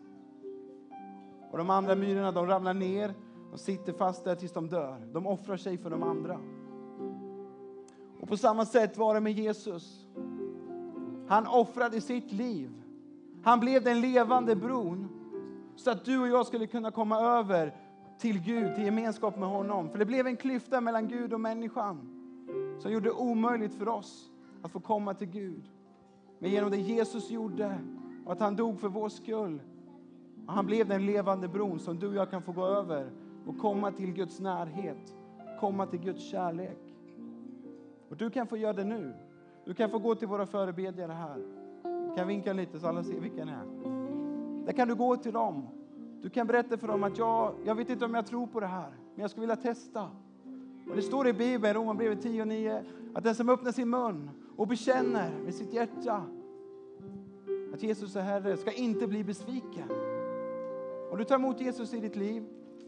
Och 1.52 1.58
de 1.58 1.70
andra 1.70 1.96
myrorna 1.96 2.32
de 2.32 2.48
ramlar 2.48 2.74
ner 2.74 3.14
och 3.52 3.60
sitter 3.60 3.94
fast 3.94 4.24
där 4.24 4.36
tills 4.36 4.54
de 4.54 4.68
dör. 4.68 5.10
De 5.14 5.28
offrar 5.28 5.58
sig 5.58 5.78
för 5.78 5.90
de 5.90 6.04
andra. 6.04 6.40
Och 8.20 8.28
på 8.28 8.38
samma 8.38 8.66
sätt 8.66 8.98
var 8.98 9.14
det 9.14 9.20
med 9.20 9.34
Jesus. 9.34 10.08
Han 11.28 11.48
offrade 11.48 12.02
sitt 12.02 12.32
liv. 12.32 12.81
Han 13.44 13.60
blev 13.60 13.84
den 13.84 14.02
levande 14.02 14.56
bron 14.56 15.08
så 15.76 15.92
att 15.92 16.06
du 16.06 16.20
och 16.20 16.28
jag 16.28 16.46
skulle 16.46 16.68
kunna 16.68 16.92
komma 16.92 17.20
över 17.20 17.76
till 18.20 18.40
Gud, 18.40 18.76
till 18.76 18.84
gemenskap 18.84 19.38
med 19.38 19.50
honom. 19.50 19.90
För 19.90 19.98
det 20.00 20.06
blev 20.06 20.28
en 20.28 20.38
klyfta 20.38 20.82
mellan 20.82 21.08
Gud 21.08 21.34
och 21.34 21.42
människan 21.42 22.18
som 22.80 22.92
gjorde 22.92 23.10
det 23.10 23.14
omöjligt 23.14 23.74
för 23.74 23.88
oss 23.88 24.32
att 24.62 24.72
få 24.72 24.80
komma 24.80 25.14
till 25.14 25.28
Gud. 25.28 25.70
Men 26.40 26.52
genom 26.52 26.72
det 26.72 26.78
Jesus 26.78 27.30
gjorde 27.30 27.80
och 28.26 28.32
att 28.32 28.40
han 28.40 28.56
dog 28.56 28.80
för 28.80 28.88
vår 28.88 29.10
skull 29.10 29.62
och 30.48 30.54
han 30.54 30.66
blev 30.66 30.88
den 30.88 31.06
levande 31.06 31.48
bron 31.48 31.80
som 31.80 32.00
du 32.00 32.08
och 32.08 32.16
jag 32.16 32.30
kan 32.30 32.42
få 32.42 32.52
gå 32.52 32.66
över 32.66 33.12
och 33.46 33.58
komma 33.58 33.92
till 33.92 34.14
Guds 34.14 34.40
närhet, 34.40 35.16
komma 35.60 35.86
till 35.86 36.00
Guds 36.00 36.30
kärlek. 36.30 36.80
Och 38.10 38.18
du 38.18 38.30
kan 38.30 38.48
få 38.48 38.58
göra 38.58 38.74
det 38.74 38.84
nu. 38.84 39.14
Du 39.66 39.74
kan 39.74 39.90
få 39.90 40.00
gå 40.00 40.16
till 40.16 40.28
våra 40.28 40.46
förebedjare 40.46 41.12
här. 41.12 41.44
Kan 42.12 42.18
jag 42.18 42.26
vinka 42.26 42.54
lite 42.54 42.80
så 42.80 42.88
alla 42.88 43.04
ser 43.04 43.20
vilka 43.20 43.46
ni 43.46 43.52
är. 43.52 44.66
Där 44.66 44.74
kan 44.74 44.88
du 44.88 44.96
gå 44.96 45.18
till 45.18 45.34
dem. 45.34 45.68
Du 46.22 46.30
kan 46.30 46.48
berätta 46.48 46.78
för 46.78 46.88
dem 46.88 47.04
att 47.04 47.18
jag, 47.18 47.54
jag 47.66 47.76
vet 47.76 47.90
inte 47.90 48.06
om 48.06 48.14
jag 48.14 48.26
tror 48.26 48.48
på 48.48 48.60
det 48.60 48.68
här, 48.68 48.90
men 49.16 49.22
jag 49.22 49.32
skulle 49.32 49.42
vilja 49.42 49.56
testa. 49.56 50.10
Och 50.90 50.96
det 50.96 51.02
står 51.02 51.28
i 51.28 51.34
Bibeln, 51.34 51.74
Romarbrevet 51.74 52.22
10 52.22 52.42
och 52.42 52.48
9, 52.48 52.84
att 53.14 53.24
den 53.24 53.36
som 53.36 53.50
öppnar 53.50 53.72
sin 53.72 53.90
mun 53.90 54.30
och 54.58 54.68
bekänner 54.68 55.40
med 55.40 55.56
sitt 55.56 55.74
hjärta 55.74 56.24
att 57.74 57.84
Jesus 57.84 58.16
är 58.16 58.22
Herre 58.22 58.58
ska 58.58 58.72
inte 58.72 59.08
bli 59.08 59.24
besviken. 59.24 59.90
Om 61.12 61.18
du 61.18 61.24
tar 61.24 61.36
emot 61.36 61.62
Jesus 61.62 61.94
i 61.94 62.00
ditt 62.00 62.16
liv 62.16 62.44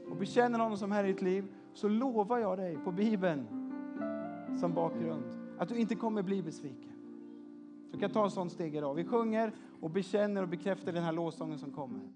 och 0.09 0.15
bekänner 0.15 0.59
honom 0.59 0.77
som 0.77 0.91
Herre 0.91 1.09
i 1.09 1.11
ditt 1.13 1.21
liv 1.21 1.45
så 1.73 1.87
lovar 1.87 2.37
jag 2.37 2.57
dig 2.57 2.77
på 2.83 2.91
Bibeln 2.91 3.47
som 4.59 4.73
bakgrund 4.73 5.23
att 5.57 5.69
du 5.69 5.75
inte 5.75 5.95
kommer 5.95 6.23
bli 6.23 6.43
besviken. 6.43 6.92
Vi 7.93 7.99
kan 7.99 8.09
ta 8.09 8.23
en 8.23 8.31
sån 8.31 8.49
steg 8.49 8.75
idag. 8.75 8.93
Vi 8.93 9.05
sjunger 9.05 9.51
och 9.81 9.89
bekänner 9.89 10.41
och 10.41 10.47
bekräftar 10.49 10.91
den 10.91 11.03
här 11.03 11.11
lovsången 11.11 11.59
som 11.59 11.71
kommer. 11.71 12.13